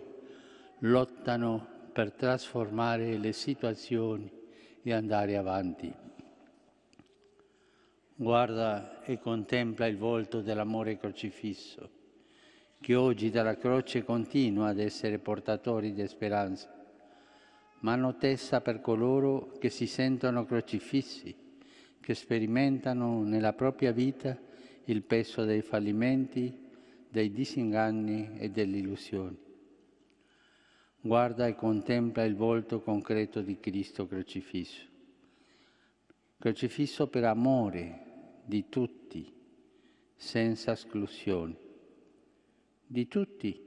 lottano 0.80 1.66
per 1.92 2.12
trasformare 2.12 3.16
le 3.16 3.32
situazioni 3.32 4.30
e 4.82 4.92
andare 4.92 5.38
avanti. 5.38 6.03
Guarda 8.16 9.02
e 9.02 9.18
contempla 9.18 9.86
il 9.86 9.96
volto 9.96 10.40
dell'amore 10.40 10.96
crocifisso, 10.96 11.90
che 12.80 12.94
oggi 12.94 13.30
dalla 13.30 13.56
croce 13.56 14.04
continua 14.04 14.68
ad 14.68 14.78
essere 14.78 15.18
portatori 15.18 15.92
di 15.92 16.06
speranza 16.06 16.74
mano 17.84 18.16
tesa 18.16 18.62
per 18.62 18.80
coloro 18.80 19.52
che 19.58 19.68
si 19.68 19.86
sentono 19.86 20.46
crocifissi, 20.46 21.36
che 22.00 22.14
sperimentano 22.14 23.22
nella 23.22 23.52
propria 23.52 23.92
vita 23.92 24.36
il 24.84 25.02
peso 25.02 25.44
dei 25.44 25.60
fallimenti, 25.60 26.62
dei 27.08 27.30
disinganni 27.30 28.38
e 28.38 28.50
delle 28.50 28.78
illusioni. 28.78 29.38
Guarda 31.00 31.46
e 31.46 31.54
contempla 31.54 32.24
il 32.24 32.34
volto 32.34 32.80
concreto 32.80 33.42
di 33.42 33.60
Cristo 33.60 34.06
crocifisso. 34.06 34.86
Crocifisso 36.38 37.06
per 37.08 37.24
amore 37.24 38.03
di 38.44 38.68
tutti, 38.68 39.32
senza 40.14 40.72
esclusione. 40.72 41.56
Di 42.86 43.08
tutti? 43.08 43.60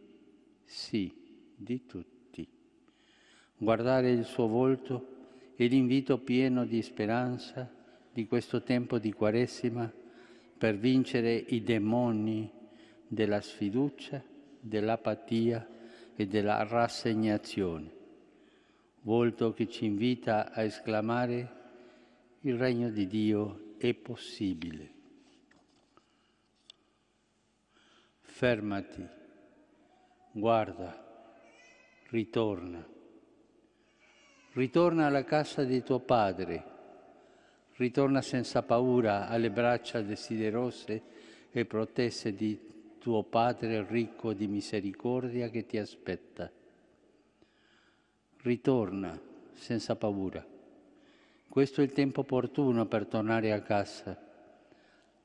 Sì, 0.64 1.14
di 1.56 1.86
tutti. 1.86 2.48
Guardare 3.58 4.12
il 4.12 4.26
suo 4.26 4.48
volto 4.48 5.16
e 5.56 5.66
l'invito 5.66 6.20
pieno 6.20 6.66
di 6.66 6.82
speranza 6.84 7.74
di 8.14 8.28
questo 8.28 8.62
tempo 8.62 9.00
di 9.00 9.12
Quaresima 9.12 9.92
per 10.58 10.78
vincere 10.78 11.34
i 11.36 11.64
demoni 11.64 12.52
della 13.08 13.42
sfiducia, 13.42 14.24
dell'apatia 14.60 15.68
e 16.16 16.28
della 16.28 16.64
rassegnazione. 16.64 17.96
Volto 19.02 19.54
che 19.54 19.68
ci 19.68 19.86
invita 19.86 20.52
a 20.52 20.62
esclamare 20.64 21.56
il 22.42 22.56
regno 22.58 22.90
di 22.90 23.08
Dio 23.08 23.67
è 23.78 23.94
possibile. 23.94 24.96
fermati, 28.38 29.04
guarda, 30.32 30.96
ritorna. 32.10 32.88
Ritorna 34.52 35.08
alla 35.08 35.24
casa 35.24 35.64
di 35.64 35.82
tuo 35.82 35.98
padre, 36.02 36.64
ritorna 37.78 38.22
senza 38.22 38.62
paura 38.62 39.28
alle 39.28 39.50
braccia 39.50 40.02
desiderose 40.02 41.02
e 41.50 41.66
protesse 41.66 42.36
di 42.36 42.76
tuo 43.00 43.24
Padre 43.24 43.84
ricco 43.88 44.34
di 44.34 44.48
misericordia 44.48 45.50
che 45.50 45.66
ti 45.66 45.80
aspetta. 45.80 46.52
Ritorna 48.42 49.20
senza 49.54 49.96
paura. 49.96 50.57
Questo 51.50 51.82
è 51.82 51.84
il 51.84 51.92
tempo 51.92 52.22
opportuno 52.22 52.86
per 52.86 53.08
tornare 53.08 53.52
a 53.52 53.62
casa, 53.62 54.16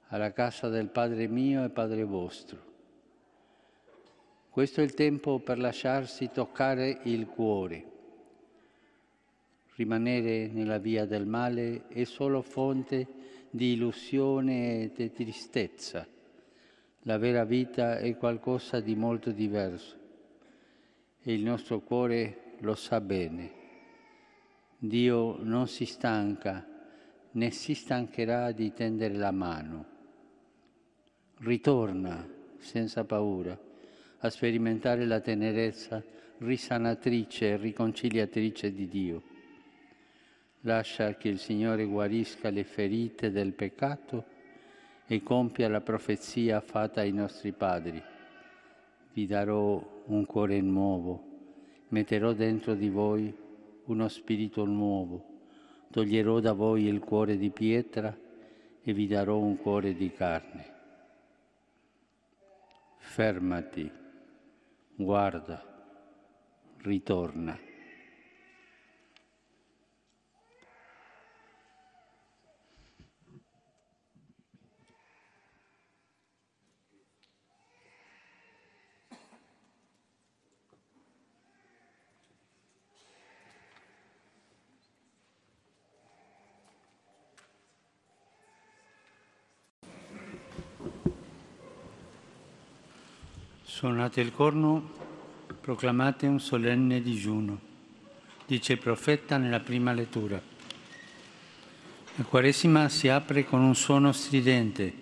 alla 0.09 0.33
casa 0.33 0.69
del 0.69 0.89
Padre 0.89 1.27
mio 1.29 1.65
e 1.65 1.69
Padre 1.69 2.05
vostro. 2.05 2.71
Questo 4.49 4.81
è 4.81 4.85
il 4.85 4.95
tempo 4.95 5.39
per 5.39 5.59
lasciarsi 5.59 6.31
toccare 6.31 7.01
il 7.05 7.27
cuore. 7.27 7.91
Rimanere 9.77 10.47
nella 10.49 10.79
via 10.79 11.07
del 11.07 11.27
male 11.27 11.89
è 11.89 12.05
solo 12.05 12.43
fonte 12.43 13.07
di 13.51 13.73
illusione 13.73 14.83
e 14.83 14.93
di 14.95 15.11
tristezza. 15.11 16.07
La 17.05 17.19
vera 17.19 17.45
vita 17.45 17.99
è 17.99 18.17
qualcosa 18.17 18.81
di 18.81 18.95
molto 18.95 19.31
diverso 19.33 19.97
e 21.23 21.33
il 21.33 21.43
nostro 21.43 21.81
cuore 21.81 22.55
lo 22.59 22.75
sa 22.75 23.01
bene. 23.01 23.62
Dio 24.85 25.37
non 25.41 25.69
si 25.69 25.85
stanca 25.85 26.67
né 27.31 27.51
si 27.53 27.73
stancherà 27.73 28.51
di 28.51 28.73
tendere 28.73 29.15
la 29.15 29.31
mano. 29.31 29.87
Ritorna 31.39 32.29
senza 32.59 33.05
paura 33.05 33.57
a 34.19 34.29
sperimentare 34.29 35.07
la 35.07 35.21
tenerezza 35.21 36.03
risanatrice 36.39 37.51
e 37.51 37.57
riconciliatrice 37.59 38.73
di 38.73 38.89
Dio. 38.89 39.23
Lascia 40.63 41.15
che 41.15 41.29
il 41.29 41.39
Signore 41.39 41.85
guarisca 41.85 42.51
le 42.51 42.65
ferite 42.65 43.31
del 43.31 43.53
peccato 43.53 44.25
e 45.07 45.23
compia 45.23 45.69
la 45.69 45.81
profezia 45.81 46.61
fatta 46.61 47.03
ai 47.03 47.13
nostri 47.13 47.53
padri. 47.53 48.03
Vi 49.13 49.27
darò 49.27 50.03
un 50.07 50.27
cuore 50.27 50.61
nuovo, 50.61 51.23
metterò 51.91 52.33
dentro 52.33 52.75
di 52.75 52.89
voi 52.89 53.42
uno 53.87 54.09
spirito 54.09 54.65
nuovo. 54.65 55.31
Toglierò 55.91 56.41
da 56.41 56.53
voi 56.53 56.87
il 56.87 57.01
cuore 57.01 57.37
di 57.37 57.51
pietra 57.51 58.17
e 58.83 58.93
vi 58.93 59.07
darò 59.07 59.39
un 59.39 59.57
cuore 59.57 59.95
di 59.95 60.11
carne. 60.11 60.71
Fermati, 62.97 63.91
guarda, 64.95 65.63
ritorna. 66.79 67.72
Suonate 93.83 94.21
il 94.21 94.33
corno, 94.33 94.91
proclamate 95.61 96.29
un 96.29 96.39
solenne 96.39 97.03
digiuno, 97.03 97.59
dice 98.47 98.75
il 98.75 98.79
profeta 98.79 99.39
nella 99.39 99.59
prima 99.59 99.93
lettura. 99.93 100.41
La 102.15 102.23
Quaresima 102.23 102.89
si 102.89 103.09
apre 103.09 103.45
con 103.45 103.61
un 103.61 103.75
suono 103.75 104.13
stridente, 104.13 104.95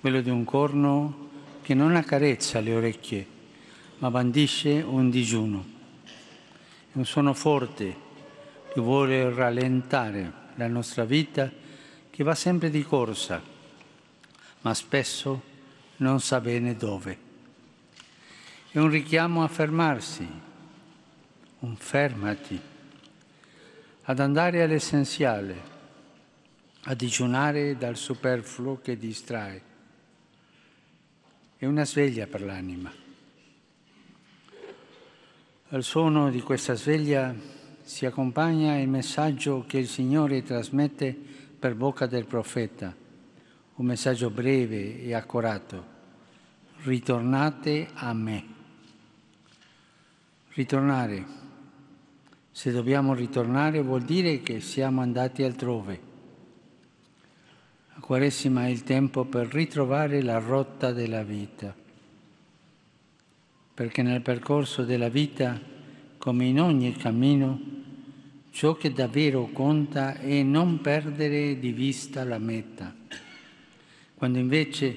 quello 0.00 0.20
di 0.20 0.30
un 0.30 0.44
corno 0.44 1.28
che 1.60 1.74
non 1.74 1.96
accarezza 1.96 2.60
le 2.60 2.72
orecchie, 2.72 3.26
ma 3.98 4.12
bandisce 4.12 4.80
un 4.80 5.10
digiuno. 5.10 5.66
È 6.92 6.98
un 6.98 7.04
suono 7.04 7.34
forte 7.34 7.96
che 8.72 8.80
vuole 8.80 9.28
rallentare 9.34 10.32
la 10.54 10.68
nostra 10.68 11.04
vita 11.04 11.50
che 12.10 12.22
va 12.22 12.36
sempre 12.36 12.70
di 12.70 12.84
corsa, 12.84 13.42
ma 14.60 14.72
spesso 14.72 15.42
non 15.96 16.20
sa 16.20 16.40
bene 16.40 16.76
dove. 16.76 17.26
È 18.70 18.76
un 18.76 18.90
richiamo 18.90 19.42
a 19.42 19.48
fermarsi, 19.48 20.28
un 21.60 21.76
fermati, 21.76 22.60
ad 24.02 24.20
andare 24.20 24.62
all'essenziale, 24.62 25.62
a 26.82 26.92
digiunare 26.92 27.78
dal 27.78 27.96
superfluo 27.96 28.78
che 28.82 28.98
distrae. 28.98 29.62
È 31.56 31.64
una 31.64 31.86
sveglia 31.86 32.26
per 32.26 32.42
l'anima. 32.42 32.92
Al 35.70 35.82
suono 35.82 36.28
di 36.28 36.42
questa 36.42 36.74
sveglia 36.74 37.34
si 37.82 38.04
accompagna 38.04 38.76
il 38.76 38.88
messaggio 38.88 39.64
che 39.66 39.78
il 39.78 39.88
Signore 39.88 40.42
trasmette 40.42 41.16
per 41.58 41.74
bocca 41.74 42.04
del 42.04 42.26
profeta, 42.26 42.94
un 43.76 43.86
messaggio 43.86 44.28
breve 44.28 45.00
e 45.00 45.14
accurato. 45.14 45.96
Ritornate 46.82 47.88
a 47.94 48.12
me. 48.12 48.56
Ritornare. 50.58 51.24
Se 52.50 52.72
dobbiamo 52.72 53.14
ritornare 53.14 53.80
vuol 53.80 54.02
dire 54.02 54.40
che 54.40 54.58
siamo 54.58 55.00
andati 55.00 55.44
altrove. 55.44 56.00
La 57.94 58.00
Quaresima 58.00 58.66
è 58.66 58.68
il 58.68 58.82
tempo 58.82 59.24
per 59.24 59.46
ritrovare 59.54 60.20
la 60.20 60.40
rotta 60.40 60.90
della 60.90 61.22
vita, 61.22 61.72
perché 63.72 64.02
nel 64.02 64.20
percorso 64.20 64.82
della 64.82 65.08
vita, 65.08 65.60
come 66.18 66.46
in 66.46 66.60
ogni 66.60 66.92
cammino, 66.96 67.60
ciò 68.50 68.74
che 68.74 68.92
davvero 68.92 69.50
conta 69.52 70.18
è 70.18 70.42
non 70.42 70.80
perdere 70.80 71.60
di 71.60 71.70
vista 71.70 72.24
la 72.24 72.38
meta, 72.38 72.92
quando 74.16 74.38
invece 74.38 74.96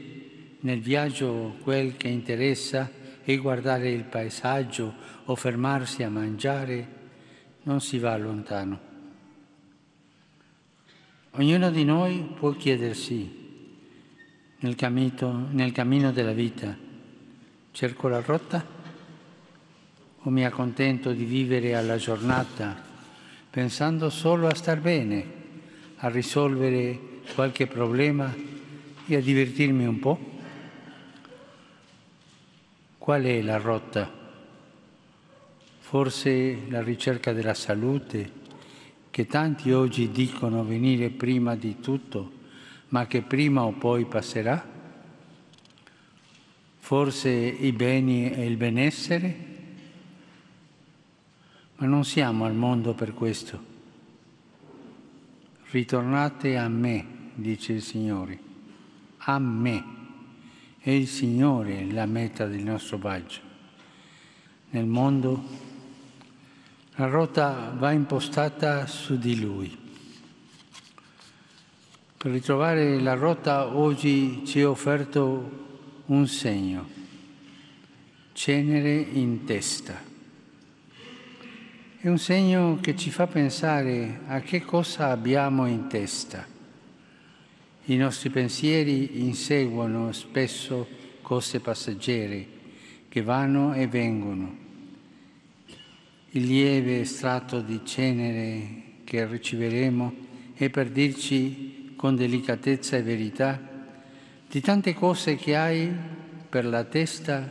nel 0.62 0.82
viaggio 0.82 1.58
quel 1.62 1.98
che 1.98 2.08
interessa 2.08 2.90
è 3.24 3.38
guardare 3.38 3.92
il 3.92 4.06
paesaggio 4.06 5.11
o 5.26 5.36
fermarsi 5.36 6.04
a 6.04 6.10
mangiare, 6.10 7.00
non 7.64 7.82
si 7.82 8.00
va 8.00 8.18
lontano. 8.18 8.90
Ognuno 11.32 11.70
di 11.70 11.86
noi 11.86 12.34
può 12.38 12.52
chiedersi 12.52 13.40
nel 14.60 14.76
cammino, 14.76 15.48
nel 15.52 15.72
cammino 15.72 16.12
della 16.12 16.34
vita, 16.34 16.76
cerco 17.72 18.08
la 18.08 18.22
rotta 18.22 18.66
o 20.24 20.30
mi 20.30 20.46
accontento 20.46 21.14
di 21.14 21.24
vivere 21.24 21.76
alla 21.76 21.98
giornata 21.98 22.90
pensando 23.52 24.10
solo 24.10 24.48
a 24.48 24.56
star 24.56 24.80
bene, 24.80 25.26
a 25.98 26.08
risolvere 26.08 26.98
qualche 27.36 27.68
problema 27.68 28.34
e 29.06 29.16
a 29.16 29.20
divertirmi 29.20 29.86
un 29.86 30.00
po'? 30.00 30.20
Qual 32.98 33.24
è 33.24 33.42
la 33.42 33.58
rotta? 33.58 34.21
Forse 35.92 36.70
la 36.70 36.82
ricerca 36.82 37.34
della 37.34 37.54
salute, 37.54 38.32
che 39.10 39.28
tanti 39.28 39.74
oggi 39.74 40.10
dicono 40.10 40.64
venire 40.64 41.10
prima 41.10 41.58
di 41.58 41.82
tutto, 41.82 42.32
ma 42.88 43.08
che 43.08 43.24
prima 43.24 43.66
o 43.66 43.74
poi 43.74 44.06
passerà? 44.06 44.66
Forse 46.78 47.30
i 47.30 47.74
beni 47.74 48.32
e 48.32 48.46
il 48.46 48.56
benessere? 48.56 49.36
Ma 51.76 51.88
non 51.88 52.06
siamo 52.06 52.46
al 52.46 52.56
mondo 52.56 52.94
per 52.94 53.14
questo. 53.14 53.62
Ritornate 55.72 56.56
a 56.56 56.70
me, 56.70 57.06
dice 57.34 57.74
il 57.74 57.82
Signore, 57.82 58.40
a 59.18 59.38
me. 59.40 59.84
È 60.80 60.90
il 60.90 61.10
Signore 61.10 61.86
la 61.92 62.06
meta 62.06 62.46
del 62.46 62.64
nostro 62.64 62.96
viaggio. 62.96 63.42
Nel 64.70 64.86
mondo 64.86 65.70
la 66.96 67.08
rotta 67.08 67.74
va 67.78 67.92
impostata 67.92 68.86
su 68.86 69.18
di 69.18 69.40
lui. 69.40 69.78
Per 72.18 72.32
ritrovare 72.32 73.00
la 73.00 73.14
rotta 73.14 73.76
oggi 73.76 74.46
ci 74.46 74.60
è 74.60 74.68
offerto 74.68 76.04
un 76.08 76.28
segno, 76.28 76.88
cenere 78.34 78.94
in 78.94 79.46
testa. 79.46 80.00
È 81.98 82.08
un 82.08 82.18
segno 82.18 82.80
che 82.82 82.96
ci 82.96 83.10
fa 83.10 83.26
pensare 83.26 84.22
a 84.28 84.42
che 84.42 84.64
cosa 84.66 85.10
abbiamo 85.10 85.68
in 85.68 85.88
testa. 85.88 86.46
I 87.86 87.96
nostri 87.96 88.30
pensieri 88.30 89.22
inseguono 89.22 90.12
spesso 90.12 90.88
cose 91.22 91.60
passeggere 91.62 92.48
che 93.08 93.22
vanno 93.22 93.74
e 93.74 93.88
vengono. 93.88 94.61
Il 96.34 96.46
lieve 96.46 97.02
estratto 97.02 97.60
di 97.60 97.82
cenere 97.84 98.84
che 99.04 99.26
riceveremo 99.26 100.14
è 100.54 100.70
per 100.70 100.90
dirci 100.90 101.92
con 101.98 102.16
delicatezza 102.16 102.96
e 102.96 103.04
verità 103.04 103.60
di 104.50 104.62
tante 104.62 104.94
cose 104.94 105.36
che 105.36 105.58
hai 105.58 105.94
per 106.48 106.66
la 106.66 106.86
testa, 106.86 107.46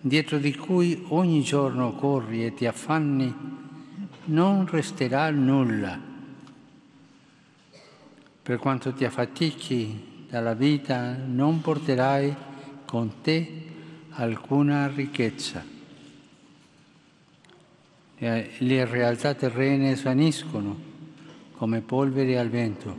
dietro 0.00 0.38
di 0.38 0.54
cui 0.54 1.04
ogni 1.08 1.42
giorno 1.42 1.92
corri 1.92 2.46
e 2.46 2.54
ti 2.54 2.64
affanni, 2.64 3.34
non 4.24 4.66
resterà 4.66 5.28
nulla. 5.28 6.00
Per 8.42 8.58
quanto 8.58 8.94
ti 8.94 9.04
affatichi 9.04 10.26
dalla 10.30 10.54
vita, 10.54 11.14
non 11.16 11.60
porterai 11.60 12.34
con 12.86 13.20
te 13.20 13.64
alcuna 14.12 14.86
ricchezza. 14.88 15.75
Le 18.18 18.84
realtà 18.86 19.34
terrene 19.34 19.94
svaniscono 19.94 20.74
come 21.52 21.82
polvere 21.82 22.38
al 22.38 22.48
vento. 22.48 22.98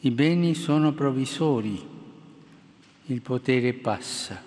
I 0.00 0.10
beni 0.10 0.54
sono 0.54 0.92
provvisori, 0.92 1.80
il 3.06 3.20
potere 3.22 3.72
passa, 3.72 4.42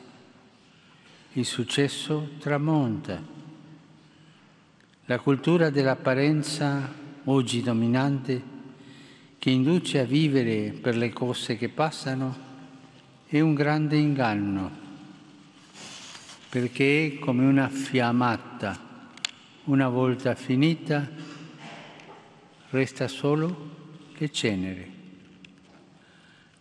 il 1.33 1.45
successo 1.45 2.31
tramonta. 2.39 3.19
La 5.05 5.19
cultura 5.19 5.69
dell'apparenza 5.69 6.93
oggi 7.23 7.61
dominante 7.61 8.53
che 9.39 9.49
induce 9.49 9.99
a 9.99 10.05
vivere 10.05 10.71
per 10.71 10.95
le 10.95 11.11
cose 11.13 11.57
che 11.57 11.69
passano 11.69 12.35
è 13.27 13.39
un 13.39 13.53
grande 13.53 13.97
inganno, 13.97 14.71
perché 16.49 17.07
è 17.07 17.19
come 17.19 17.45
una 17.45 17.69
fiammata, 17.69 18.84
una 19.65 19.89
volta 19.89 20.35
finita 20.35 21.09
resta 22.69 23.07
solo 23.07 23.73
le 24.15 24.31
cenere. 24.31 24.89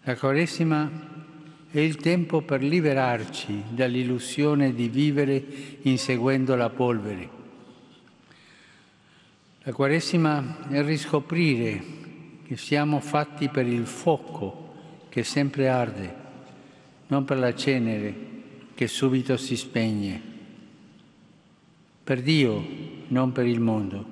La 0.05 0.17
Quaresima 0.17 0.91
è 1.71 1.81
il 1.81 1.97
tempo 1.97 2.41
per 2.43 2.63
liberarci 2.63 3.65
dall'illusione 3.69 4.75
di 4.75 4.89
vivere 4.89 5.45
inseguendo 5.83 6.55
la 6.55 6.71
polvere. 6.71 7.29
La 9.63 9.73
Quaresima 9.73 10.69
è 10.69 10.83
riscoprire 10.83 11.83
che 12.47 12.57
siamo 12.57 13.01
fatti 13.01 13.49
per 13.49 13.67
il 13.67 13.87
fuoco 13.87 14.63
che 15.09 15.25
sempre 15.25 15.69
arde, 15.69 16.15
non 17.09 17.25
per 17.25 17.39
la 17.39 17.55
cenere 17.55 18.15
che 18.75 18.87
subito 18.87 19.37
si 19.37 19.57
spegne, 19.57 20.34
per 22.05 22.21
Dio, 22.21 22.63
non 23.09 23.33
per 23.33 23.47
il 23.47 23.61
mondo, 23.61 24.05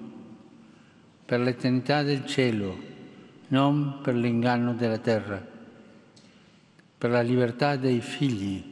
per 1.27 1.41
l'eternità 1.41 2.03
del 2.03 2.25
cielo, 2.25 2.75
non 3.49 3.99
per 4.03 4.15
l'inganno 4.15 4.73
della 4.73 4.97
terra, 4.97 5.47
per 6.97 7.11
la 7.11 7.21
libertà 7.21 7.77
dei 7.77 8.01
figli, 8.01 8.65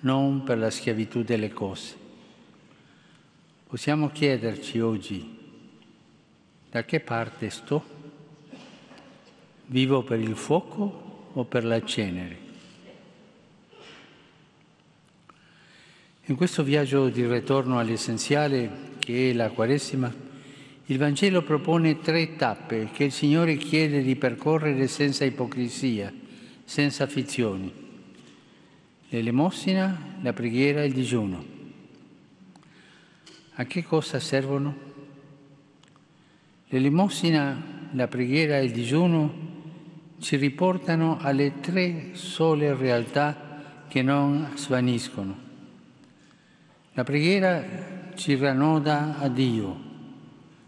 non 0.00 0.42
per 0.42 0.58
la 0.58 0.70
schiavitù 0.70 1.22
delle 1.22 1.52
cose. 1.52 1.94
Possiamo 3.68 4.10
chiederci 4.10 4.80
oggi 4.80 5.38
da 6.68 6.84
che 6.84 6.98
parte 6.98 7.48
sto? 7.48 7.94
Vivo 9.66 10.02
per 10.02 10.18
il 10.18 10.34
fuoco 10.34 11.30
o 11.32 11.44
per 11.44 11.64
la 11.64 11.80
cenere? 11.84 12.45
In 16.28 16.34
questo 16.34 16.64
viaggio 16.64 17.08
di 17.08 17.24
ritorno 17.24 17.78
all'essenziale 17.78 18.94
che 18.98 19.30
è 19.30 19.32
la 19.32 19.50
Quaresima, 19.50 20.12
il 20.86 20.98
Vangelo 20.98 21.42
propone 21.42 22.00
tre 22.00 22.34
tappe 22.34 22.88
che 22.92 23.04
il 23.04 23.12
Signore 23.12 23.54
chiede 23.54 24.02
di 24.02 24.16
percorrere 24.16 24.88
senza 24.88 25.24
ipocrisia, 25.24 26.12
senza 26.64 27.06
fizioni. 27.06 27.72
L'elemosina, 29.10 30.16
la 30.20 30.32
preghiera 30.32 30.82
e 30.82 30.86
il 30.86 30.94
digiuno. 30.94 31.44
A 33.54 33.64
che 33.64 33.84
cosa 33.84 34.18
servono? 34.18 34.76
L'elemosina, 36.70 37.88
la 37.92 38.08
preghiera 38.08 38.58
e 38.58 38.64
il 38.64 38.72
digiuno 38.72 39.34
ci 40.18 40.34
riportano 40.34 41.18
alle 41.20 41.60
tre 41.60 42.08
sole 42.14 42.74
realtà 42.74 43.84
che 43.86 44.02
non 44.02 44.50
svaniscono. 44.56 45.45
La 46.96 47.04
preghiera 47.04 47.62
ci 48.14 48.36
ranoda 48.36 49.18
a 49.18 49.28
Dio, 49.28 49.80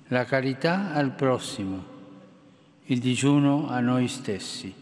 la 0.08 0.26
carità 0.26 0.92
al 0.92 1.12
prossimo, 1.12 1.84
il 2.84 2.98
digiuno 2.98 3.68
a 3.68 3.80
noi 3.80 4.08
stessi. 4.08 4.72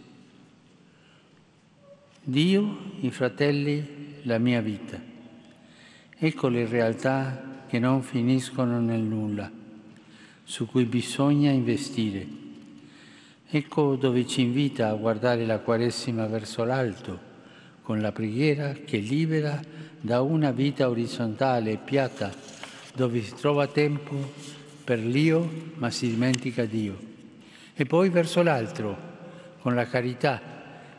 Dio, 2.22 2.78
i 2.98 3.10
fratelli, 3.12 4.16
la 4.24 4.38
mia 4.38 4.60
vita. 4.60 5.00
Ecco 6.18 6.48
le 6.48 6.66
realtà 6.66 7.62
che 7.68 7.78
non 7.78 8.02
finiscono 8.02 8.80
nel 8.80 9.02
nulla, 9.02 9.48
su 10.42 10.66
cui 10.66 10.84
bisogna 10.84 11.52
investire 11.52 12.44
Ecco 13.48 13.94
dove 13.94 14.26
ci 14.26 14.40
invita 14.40 14.88
a 14.88 14.94
guardare 14.94 15.46
la 15.46 15.60
Quaresima 15.60 16.26
verso 16.26 16.64
l'alto, 16.64 17.34
con 17.82 18.00
la 18.00 18.10
preghiera 18.10 18.72
che 18.72 18.96
libera 18.96 19.62
da 20.06 20.22
una 20.22 20.52
vita 20.52 20.88
orizzontale 20.88 21.72
e 21.72 21.76
piatta, 21.76 22.32
dove 22.94 23.20
si 23.20 23.34
trova 23.34 23.66
tempo 23.66 24.14
per 24.82 24.98
l'io 25.00 25.46
ma 25.74 25.90
si 25.90 26.08
dimentica 26.08 26.64
Dio. 26.64 26.96
E 27.74 27.84
poi 27.84 28.08
verso 28.08 28.42
l'altro, 28.42 28.96
con 29.60 29.74
la 29.74 29.86
carità 29.86 30.40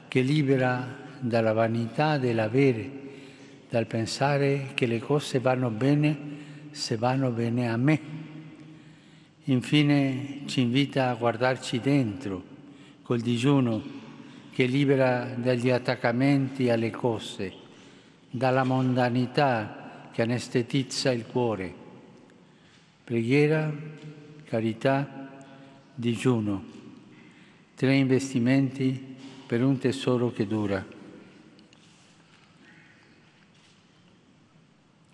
che 0.07 0.21
libera 0.21 0.85
dalla 1.19 1.53
vanità 1.53 2.19
dell'avere, 2.19 2.91
dal 3.67 3.87
pensare 3.87 4.73
che 4.75 4.85
le 4.85 4.99
cose 4.99 5.39
vanno 5.39 5.71
bene 5.71 6.35
se 6.69 6.95
vanno 6.97 7.31
bene 7.31 7.69
a 7.69 7.77
me 7.77 8.17
Infine 9.49 10.41
ci 10.45 10.59
invita 10.59 11.09
a 11.09 11.13
guardarci 11.13 11.79
dentro 11.79 12.43
col 13.01 13.21
digiuno 13.21 13.81
che 14.51 14.65
libera 14.65 15.23
dagli 15.37 15.69
attaccamenti 15.69 16.69
alle 16.69 16.91
cose, 16.91 17.53
dalla 18.37 18.63
mondanità 18.63 20.09
che 20.11 20.21
anestetizza 20.21 21.11
il 21.11 21.25
cuore. 21.25 21.73
Preghiera, 23.03 23.73
carità, 24.43 25.45
digiuno, 25.93 26.63
tre 27.75 27.95
investimenti 27.95 29.15
per 29.45 29.63
un 29.63 29.79
tesoro 29.79 30.31
che 30.31 30.45
dura. 30.45 30.85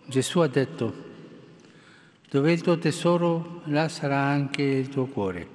Gesù 0.05 0.39
ha 0.39 0.47
detto, 0.47 1.11
dove 2.29 2.51
il 2.51 2.61
tuo 2.61 2.77
tesoro, 2.77 3.61
là 3.65 3.87
sarà 3.87 4.19
anche 4.19 4.63
il 4.63 4.89
tuo 4.89 5.05
cuore. 5.05 5.47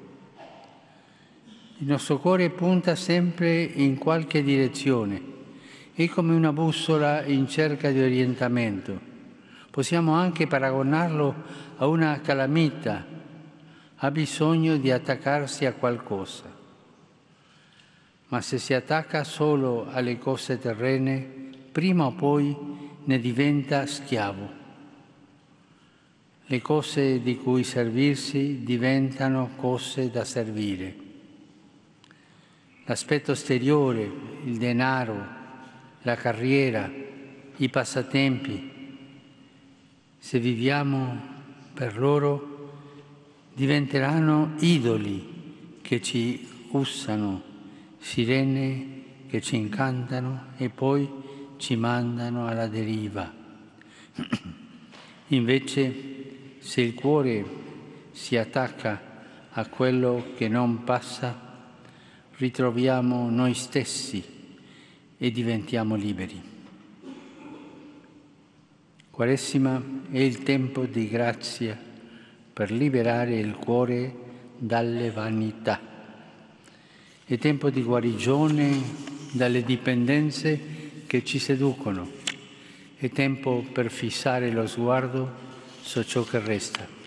Il 1.79 1.87
nostro 1.87 2.19
cuore 2.19 2.51
punta 2.51 2.95
sempre 2.95 3.62
in 3.62 3.99
qualche 3.99 4.43
direzione, 4.43 5.28
è 6.05 6.09
come 6.09 6.32
una 6.32 6.53
bussola 6.53 7.24
in 7.24 7.49
cerca 7.49 7.90
di 7.90 8.01
orientamento. 8.01 9.01
Possiamo 9.68 10.12
anche 10.12 10.46
paragonarlo 10.46 11.34
a 11.78 11.88
una 11.88 12.20
calamita, 12.20 13.05
ha 13.96 14.11
bisogno 14.12 14.76
di 14.76 14.92
attaccarsi 14.92 15.66
a 15.66 15.72
qualcosa. 15.72 16.44
Ma 18.28 18.40
se 18.40 18.59
si 18.59 18.74
attacca 18.74 19.24
solo 19.24 19.88
alle 19.90 20.18
cose 20.18 20.57
terrene, 20.61 21.18
prima 21.72 22.07
o 22.07 22.12
poi 22.12 22.57
ne 23.03 23.18
diventa 23.18 23.84
schiavo 23.84 24.55
le 26.51 26.62
cose 26.62 27.20
di 27.20 27.36
cui 27.36 27.64
servirsi 27.64 28.62
diventano 28.62 29.51
cose 29.57 30.11
da 30.11 30.24
servire. 30.24 30.96
L'aspetto 32.84 33.32
esteriore, 33.32 34.11
il 34.44 34.57
denaro, 34.57 35.38
la 36.09 36.17
carriera, 36.17 36.91
i 37.57 37.69
passatempi, 37.69 38.71
se 40.19 40.39
viviamo 40.39 41.21
per 41.75 41.99
loro, 41.99 42.73
diventeranno 43.53 44.55
idoli 44.61 45.77
che 45.83 46.01
ci 46.01 46.49
ussano, 46.71 47.43
sirene 47.99 49.03
che 49.29 49.43
ci 49.43 49.57
incantano 49.57 50.47
e 50.57 50.71
poi 50.71 51.07
ci 51.59 51.77
mandano 51.77 52.47
alla 52.47 52.69
deriva. 52.69 53.31
Invece 55.29 56.57
se 56.59 56.81
il 56.81 56.95
cuore 56.95 57.45
si 58.13 58.35
attacca 58.39 58.99
a 59.51 59.67
quello 59.67 60.29
che 60.39 60.49
non 60.49 60.85
passa, 60.85 61.39
ritroviamo 62.39 63.29
noi 63.29 63.53
stessi 63.53 64.37
e 65.19 65.31
diventiamo 65.33 65.97
liberi. 65.97 66.41
Quaresima 69.11 69.83
è 70.12 70.19
il 70.19 70.45
tempo 70.45 70.85
di 70.85 71.09
grazia 71.09 71.77
per 72.53 72.71
liberare 72.71 73.37
il 73.37 73.57
cuore 73.57 74.14
dalle 74.57 75.11
vanità. 75.11 75.81
È 77.25 77.37
tempo 77.37 77.69
di 77.69 77.83
guarigione 77.83 78.81
dalle 79.33 79.64
dipendenze 79.64 81.03
che 81.07 81.25
ci 81.25 81.39
seducono. 81.39 82.09
È 82.97 83.11
tempo 83.11 83.64
per 83.73 83.91
fissare 83.91 84.51
lo 84.51 84.66
sguardo 84.66 85.47
su 85.81 86.03
ciò 86.05 86.23
che 86.23 86.39
resta. 86.39 86.97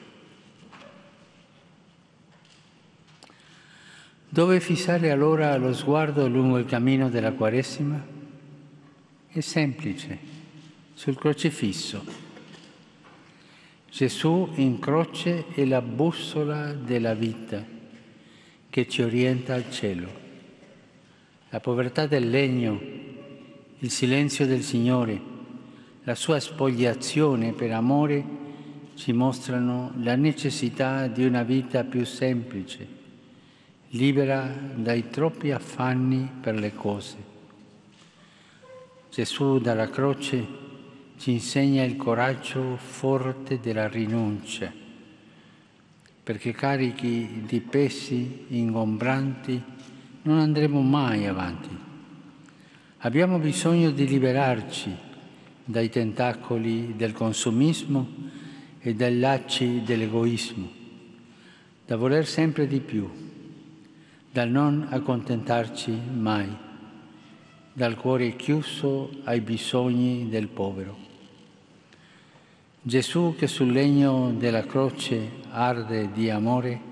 Dove 4.33 4.61
fissare 4.61 5.11
allora 5.11 5.57
lo 5.57 5.73
sguardo 5.73 6.25
lungo 6.29 6.57
il 6.57 6.63
cammino 6.63 7.09
della 7.09 7.33
Quaresima? 7.33 8.01
È 9.27 9.39
semplice 9.41 10.17
sul 10.93 11.17
crocifisso. 11.17 12.01
Gesù 13.91 14.53
in 14.55 14.79
croce 14.79 15.47
è 15.53 15.65
la 15.65 15.81
bussola 15.81 16.71
della 16.71 17.13
vita 17.13 17.61
che 18.69 18.87
ci 18.87 19.01
orienta 19.01 19.53
al 19.53 19.69
cielo. 19.69 20.07
La 21.49 21.59
povertà 21.59 22.07
del 22.07 22.29
legno, 22.29 22.81
il 23.79 23.91
silenzio 23.91 24.47
del 24.47 24.61
Signore, 24.61 25.21
la 26.03 26.15
sua 26.15 26.39
spogliazione 26.39 27.51
per 27.51 27.73
amore 27.73 28.25
ci 28.95 29.11
mostrano 29.11 29.91
la 29.97 30.15
necessità 30.15 31.07
di 31.07 31.25
una 31.25 31.43
vita 31.43 31.83
più 31.83 32.05
semplice, 32.05 32.99
libera 33.93 34.49
dai 34.75 35.09
troppi 35.09 35.51
affanni 35.51 36.29
per 36.39 36.55
le 36.55 36.73
cose. 36.73 37.17
Gesù 39.09 39.59
dalla 39.59 39.89
croce 39.89 40.59
ci 41.17 41.31
insegna 41.31 41.83
il 41.83 41.97
coraggio 41.97 42.77
forte 42.77 43.59
della 43.59 43.89
rinuncia, 43.89 44.71
perché 46.23 46.53
carichi 46.53 47.43
di 47.45 47.59
pesi 47.59 48.45
ingombranti 48.49 49.61
non 50.21 50.39
andremo 50.39 50.79
mai 50.81 51.27
avanti. 51.27 51.77
Abbiamo 52.99 53.39
bisogno 53.39 53.91
di 53.91 54.07
liberarci 54.07 54.95
dai 55.65 55.89
tentacoli 55.89 56.95
del 56.95 57.11
consumismo 57.11 58.07
e 58.79 58.95
dai 58.95 59.19
lacci 59.19 59.83
dell'egoismo, 59.83 60.69
da 61.85 61.97
voler 61.97 62.25
sempre 62.25 62.67
di 62.67 62.79
più, 62.79 63.30
dal 64.31 64.49
non 64.49 64.87
accontentarci 64.89 65.91
mai, 66.13 66.47
dal 67.73 67.95
cuore 67.97 68.37
chiuso 68.37 69.09
ai 69.25 69.41
bisogni 69.41 70.29
del 70.29 70.47
povero. 70.47 70.97
Gesù 72.81 73.35
che 73.37 73.47
sul 73.47 73.73
legno 73.73 74.31
della 74.31 74.65
croce 74.65 75.29
arde 75.49 76.13
di 76.13 76.29
amore, 76.29 76.89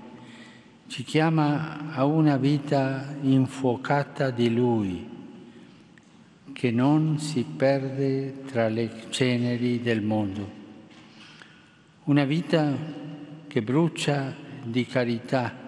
ci 0.86 1.02
chiama 1.02 1.92
a 1.94 2.04
una 2.04 2.36
vita 2.36 3.16
infuocata 3.22 4.30
di 4.30 4.52
Lui, 4.52 5.08
che 6.52 6.70
non 6.70 7.18
si 7.18 7.44
perde 7.44 8.42
tra 8.44 8.68
le 8.68 9.06
ceneri 9.08 9.80
del 9.80 10.02
mondo. 10.02 10.58
Una 12.04 12.24
vita 12.24 12.76
che 13.46 13.62
brucia 13.62 14.34
di 14.62 14.84
carità 14.84 15.59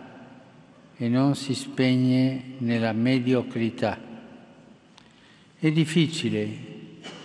e 1.03 1.09
non 1.09 1.35
si 1.35 1.53
spegne 1.53 2.55
nella 2.59 2.93
mediocrità. 2.93 3.99
È 5.59 5.73
difficile 5.73 6.49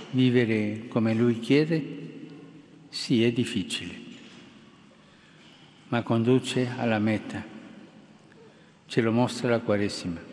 vivere 0.09 0.87
come 0.87 1.13
Lui 1.13 1.39
chiede? 1.39 1.97
Sì, 2.89 3.23
è 3.23 3.31
difficile, 3.31 3.93
ma 5.89 6.01
conduce 6.01 6.67
alla 6.75 6.97
meta. 6.97 7.45
Ce 8.87 9.01
lo 9.01 9.11
mostra 9.11 9.49
la 9.49 9.59
Quaresima. 9.59 10.23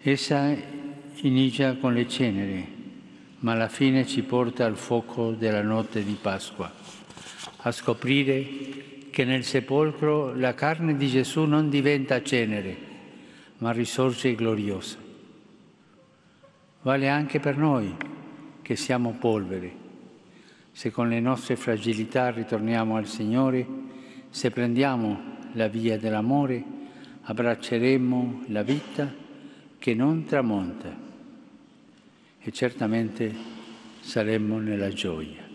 Essa 0.00 0.56
inizia 1.16 1.76
con 1.76 1.92
le 1.92 2.08
ceneri, 2.08 2.66
ma 3.40 3.52
alla 3.52 3.68
fine 3.68 4.06
ci 4.06 4.22
porta 4.22 4.64
al 4.64 4.78
fuoco 4.78 5.32
della 5.32 5.60
notte 5.60 6.02
di 6.02 6.16
Pasqua, 6.18 6.72
a 7.58 7.70
scoprire 7.70 8.95
che 9.16 9.24
nel 9.24 9.44
sepolcro 9.44 10.34
la 10.34 10.52
carne 10.52 10.94
di 10.94 11.08
Gesù 11.08 11.44
non 11.44 11.70
diventa 11.70 12.22
cenere, 12.22 12.76
ma 13.60 13.72
risorge 13.72 14.34
gloriosa. 14.34 14.98
Vale 16.82 17.08
anche 17.08 17.40
per 17.40 17.56
noi 17.56 17.96
che 18.60 18.76
siamo 18.76 19.16
polvere. 19.18 19.72
Se 20.70 20.90
con 20.90 21.08
le 21.08 21.20
nostre 21.20 21.56
fragilità 21.56 22.28
ritorniamo 22.28 22.96
al 22.96 23.06
Signore, 23.06 23.66
se 24.28 24.50
prendiamo 24.50 25.18
la 25.52 25.68
via 25.68 25.96
dell'amore, 25.96 26.62
abbracceremo 27.22 28.44
la 28.48 28.62
vita 28.62 29.10
che 29.78 29.94
non 29.94 30.26
tramonta 30.26 30.94
e 32.38 32.52
certamente 32.52 33.34
saremo 33.98 34.58
nella 34.58 34.90
gioia. 34.90 35.45